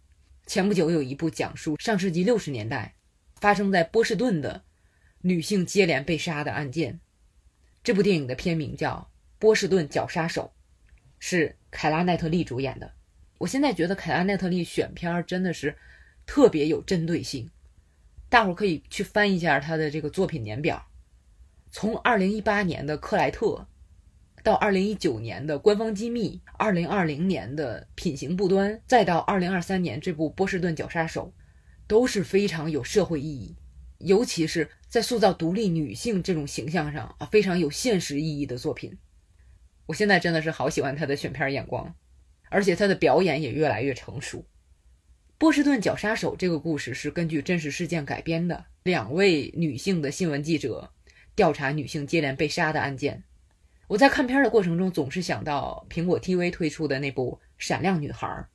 [0.47, 2.95] 前不久有一部讲述上世纪六十年代
[3.35, 4.64] 发生在波士顿的。
[5.27, 6.99] 女性接连被杀的案件，
[7.83, 9.09] 这部电影的片名叫
[9.39, 10.53] 《波士顿绞杀手》，
[11.17, 12.91] 是凯拉奈特利主演的。
[13.39, 15.75] 我现在觉得凯拉奈特利选片儿真的是
[16.27, 17.49] 特别有针对性，
[18.29, 20.85] 大伙儿可以去翻一下她的这个作品年表，
[21.71, 23.47] 从二零一八年的《克莱特》，
[24.43, 31.33] 到二零一九年的《官方机密》，二零二零年的《品行不端》，再到二零二三年这部《波士顿绞杀手》，
[31.87, 33.55] 都是非常有社会意义。
[33.99, 38.97] 尤其是在塑造独立女性这种形象上啊，非常有现实意义的作品。
[39.87, 41.93] 我现在真的是好喜欢他的选片眼光，
[42.49, 44.45] 而且他的表演也越来越成熟。
[45.37, 50.89] 波士顿绞杀手这个故事是根据真实事件改编的，两位女性的新闻记者
[51.35, 53.21] 调查女性接连被杀的案件。
[53.89, 58.47] 我在看片的过程中总是想到苹果 TV 推出的那部《闪亮女孩》，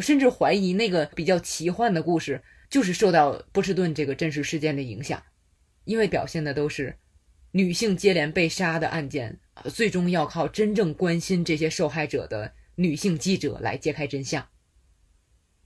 [0.00, 2.40] 甚至怀疑那个比较奇幻的故事。
[2.70, 5.20] 就是受到波士顿这个真实事件的影响，
[5.90, 6.96] 因为表现的都是
[7.50, 9.40] 女性接连被杀的案件，
[9.74, 14.46] 最终要靠真正关心这些受害者的女性记者来揭开真相。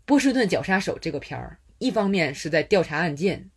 [0.07, 3.51] 波士顿绞杀手这个片儿，一方面是在调查案件，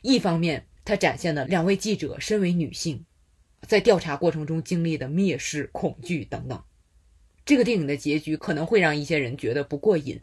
[0.00, 3.04] 一方面它展现了两位记者身为女性，
[3.68, 6.64] 在调查过程中经历的蔑视、恐惧等等。
[7.44, 10.18] 这个电影的结局可能会让一些人觉得不过瘾。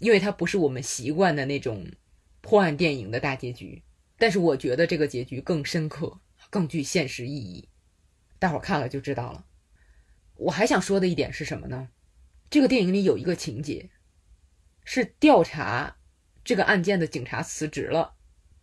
[0.00, 1.86] 因为它不是我们习惯的那种
[2.42, 3.82] 破案电影的大结局，
[4.18, 7.68] 但是我觉得这个结局更深刻，更具现实意义。
[8.38, 9.46] 大伙儿看了就知道了。
[10.36, 11.88] 我还想说的一点是什么呢？
[12.50, 13.90] 这个电影里有一个情节，
[14.84, 15.96] 是调查
[16.44, 18.14] 这个案件的警察辞职了，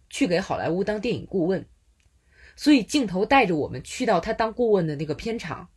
[0.10, 1.66] 去给好莱坞当电影顾问，
[2.56, 5.70] 所以镜头带着我们去到他当顾问的那个片场，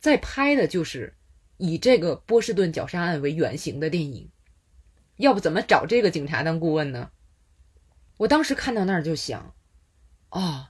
[0.00, 1.16] 在拍的就是
[1.56, 4.30] 以这个波士顿绞杀案为原型的电影。
[5.16, 7.10] 要不怎么找这个警察当顾问呢？
[8.18, 9.54] 我当时看到那儿就想，
[10.30, 10.68] 哦，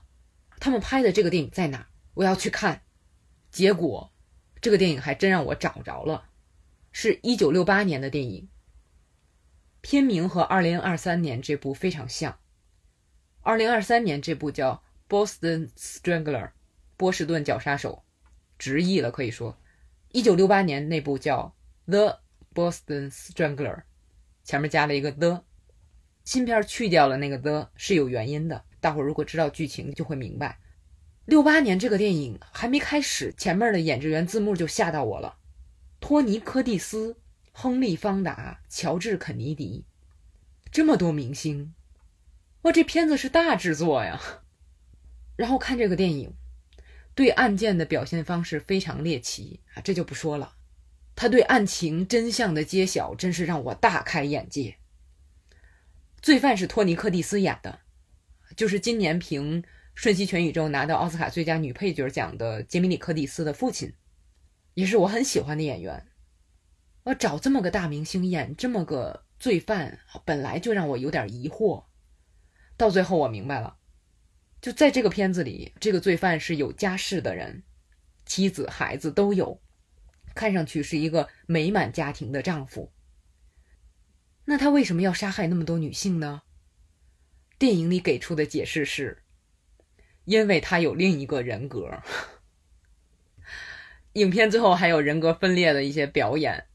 [0.59, 1.87] 他们拍的这个电影在哪？
[2.13, 2.81] 我要去看。
[3.51, 4.13] 结果，
[4.61, 6.29] 这个电影还真让我找着了，
[6.91, 8.47] 是一九六八年的电影。
[9.81, 12.39] 片名和二零二三年这部非常像。
[13.41, 16.43] 二零二三年这部叫《Boston Strangler》，
[16.97, 18.03] 波士顿绞杀手，
[18.59, 19.57] 直译了可以说。
[20.11, 21.55] 一九六八年那部叫
[21.91, 22.19] 《The
[22.53, 23.75] Boston Strangler》。
[24.43, 25.45] 前面加了一个 The，
[26.29, 28.63] 新片去掉了那个的，是有原因的。
[28.79, 30.59] 大伙如果知道剧情，就会明白。
[31.25, 35.37] 六八年这个电影还没开始，前面的演职员字幕就吓到我了：
[35.99, 37.17] 托尼·柯蒂斯、
[37.51, 39.87] 亨利·方达、乔治·肯尼迪，
[40.71, 41.73] 这么多明星，
[42.61, 44.21] 哇，这片子是大制作呀！
[45.35, 46.35] 然后看这个电影，
[47.15, 50.53] 对案件的表现方式非常猎奇啊，这就不说了。
[51.15, 54.75] 他对案情真相的揭晓，真是让我大开眼界。
[56.21, 57.79] 罪犯是托尼·克蒂斯演的，
[58.55, 59.63] 就是今年凭
[59.95, 63.93] 《瞬息全宇宙》拿到奥斯卡最佳女配角奖的杰米里·柯蒂斯的父亲，
[64.73, 66.07] 也是我很喜欢的演员。
[67.03, 71.85] 我找这么个大明星演这么个罪犯，本来就让我有点疑惑。
[72.75, 73.77] 到最后我明白了，
[74.61, 77.63] 就在这个片子里，这个罪犯是有家室的人，
[78.25, 79.61] 妻子、孩子都有。
[80.35, 82.91] 看上去是一个美满家庭的丈夫，
[84.45, 86.41] 那他为什么要杀害那么多女性呢？
[87.57, 89.23] 电影里给出的解释是，
[90.25, 92.01] 因为他有另一个人格。
[94.13, 96.65] 影片最后还有人格分裂的一些表演。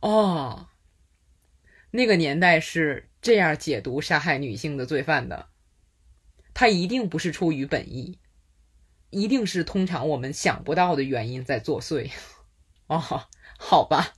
[0.00, 0.68] 哦，
[1.92, 5.48] 那个年代是这样解读杀害女性的罪犯的，
[6.52, 8.18] 他一定不是出于本意。
[9.10, 12.10] 一定是通常我们想不到的原因在作祟，
[12.86, 13.28] 哦，
[13.58, 14.14] 好吧。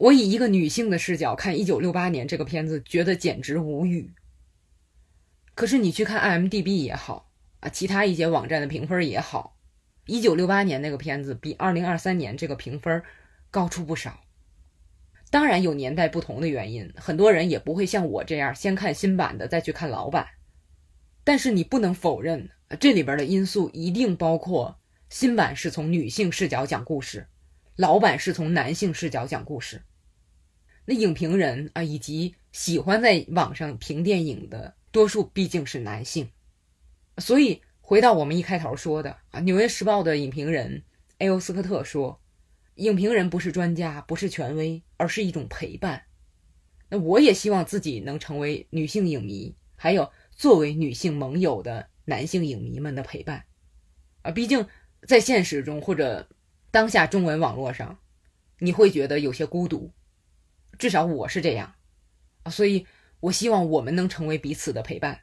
[0.00, 4.14] 我以一个女性的视角看《一九六八年》这个片子，觉得简直无语。
[5.54, 7.30] 可是你去看 IMDB 也好
[7.60, 9.58] 啊，其他一些网站的评分也好，
[10.10, 13.02] 《一九六八年》那个片子比二零二三年这个评分
[13.50, 14.22] 高出不少。
[15.28, 20.28] 当然有年代不同的原因，很多人也不会像我这样先看新版的再去看老版。
[21.24, 22.48] 但是你不能否认，
[22.80, 24.78] 这里边的因素一定包括
[25.10, 27.28] 新版是从女性视角讲故事，
[27.76, 29.82] 老版是从男性视角讲故事。
[30.84, 36.30] 那影评人啊，以及喜欢在网上评电影的多数毕竟是男性，
[37.18, 40.82] 所以回到我们一开头说的啊，《纽约时报》的影评人
[41.18, 42.20] 艾欧斯科特说
[42.76, 46.02] ：“影评人不是专家，不是权威，而是一种陪伴。”
[46.88, 53.44] 那我也希望自己能成为女性影迷，还有作为女性盟友的男性影迷们的陪伴
[54.22, 54.32] 啊。
[54.32, 54.66] 毕竟
[55.06, 56.28] 在现实中或者
[56.72, 57.98] 当下中文网络上，
[58.58, 59.92] 你会觉得有些孤独。
[60.80, 61.74] 至少我是这样，
[62.44, 62.86] 啊，所以
[63.20, 65.20] 我希望我们能成为彼此的陪伴。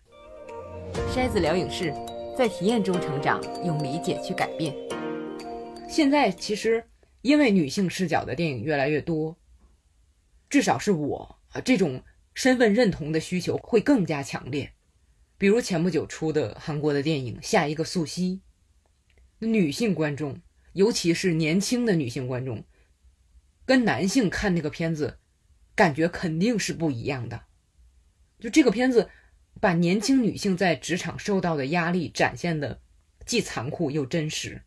[1.12, 1.92] 筛子聊影视，
[2.38, 4.72] 在体验中成长，用理解去改变。
[5.90, 6.86] 现在其实
[7.24, 9.36] 因为女性视角的电影越来越多，
[10.48, 12.04] 至少是我啊这种
[12.36, 14.72] 身份认同的需求会更加强烈。
[15.40, 18.20] 比如前不久出的韩国的电影《下一个素汐》，
[19.48, 20.40] 女性观众，
[20.74, 22.64] 尤其是年轻的女性观众，
[23.66, 25.18] 跟男性看那个片子。
[25.78, 27.44] 感觉肯定是不一样的。
[28.40, 29.12] 就这个片子，
[29.62, 32.82] 把年轻女性在职场受到的压力展现的
[33.28, 34.64] 既残酷又真实。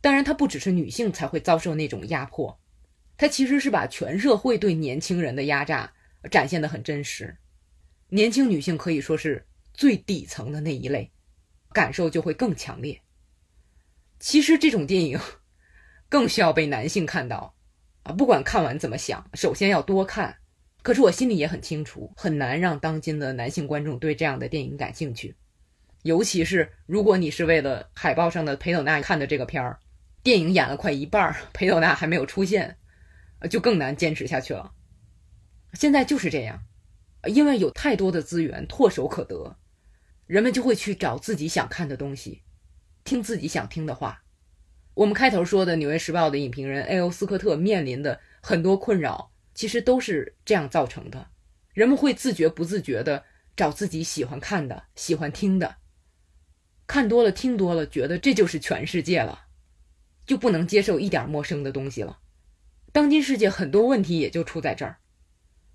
[0.00, 2.58] 当然，它不只是女性才会遭受那种压迫，
[3.18, 5.92] 它其实是把全社会对年轻人的压榨
[6.30, 7.36] 展现的很真实。
[8.08, 11.12] 年轻女性可以说是最底层的那一类，
[11.72, 13.02] 感受就会更强烈。
[14.18, 15.20] 其实这种电影
[16.08, 17.54] 更需要被男性看到。
[18.02, 20.36] 啊，不管看完怎么想，首先要多看。
[20.82, 25.36] 可是我心里也很清楚，很难让当今的男性观众对这样的电影感兴趣。
[26.02, 29.78] 尤其是如果你是为了海报上的裴斗娜看的这个片儿，
[30.22, 32.78] 电影演了快一半，裴斗娜还没有出现，
[33.50, 34.72] 就更难坚持下去了。
[35.74, 36.62] 现在就是这样，
[37.26, 39.58] 因为有太多的资源唾手可得，
[40.26, 42.42] 人们就会去找自己想看的东西，
[43.04, 44.22] 听自己想听的话。
[45.00, 47.10] 我们开头说的《纽约时报》的影评人 A.O.
[47.10, 51.28] 斯科特面临的很多困扰，其实都是这样造成的。
[51.72, 53.24] 人们会自觉不自觉地
[53.56, 55.76] 找自己喜欢看的、喜欢听的，
[56.86, 59.46] 看多了、听多了，觉得这就是全世界了，
[60.26, 62.18] 就不能接受一点陌生的东西了。
[62.92, 64.98] 当今世界很多问题也就出在这儿。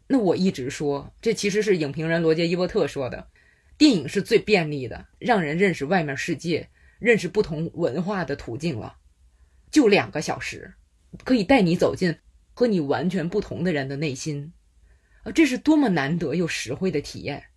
[0.05, 3.27] 那我一直说，这其实是影评人罗杰·伊伯特说的：
[3.75, 6.69] 电影是最便利的，让人认识外面世界、
[6.99, 8.97] 认识不同文化的途径了。
[9.75, 10.75] 就两个小时，
[11.25, 12.19] 可以带你走进
[12.53, 14.53] 和你完全不同的人的内心，
[15.23, 17.47] 啊，这是多么难得又实惠的体验！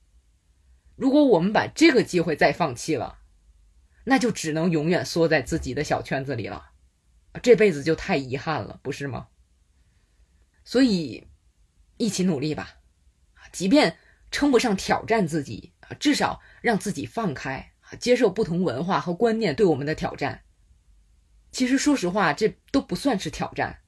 [0.97, 3.21] 如果我们把这个机会再放弃了，
[4.03, 6.73] 那就只能永远缩在自己的小圈子里了，
[7.41, 9.29] 这辈子就太遗憾了，不是吗？
[10.65, 11.29] 所以，
[11.99, 12.81] 一起努力吧，
[13.53, 13.97] 即便
[14.33, 20.43] 称不上挑战自己啊，至少让自己放开啊，接受不同文化和观念对我们的挑战。
[21.51, 23.79] 其实，说实话，这都不算是挑战，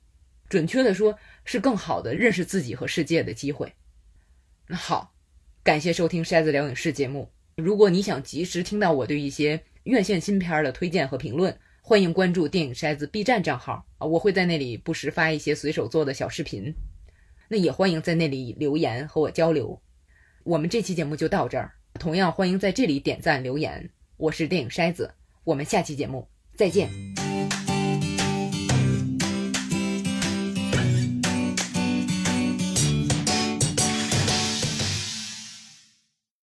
[0.49, 3.73] 准确的说，是更好的认识自己和世界的机会。
[4.67, 5.15] 那好，
[5.63, 7.31] 感谢收听筛子聊影视节目。
[7.57, 16.73] 如果你想及时听到我对一些院线新片的推荐和评论，欢迎关注电影筛子 B 站账号啊，我会在那里不时发一些随手做的小视频。
[17.49, 19.83] 那也欢迎在那里留言和我交流。
[20.45, 23.91] 我们这期节目就到这儿，同样欢迎在这里点赞留言。
[24.17, 25.13] 我是电影筛子，
[25.45, 27.20] 我们下期节目再见。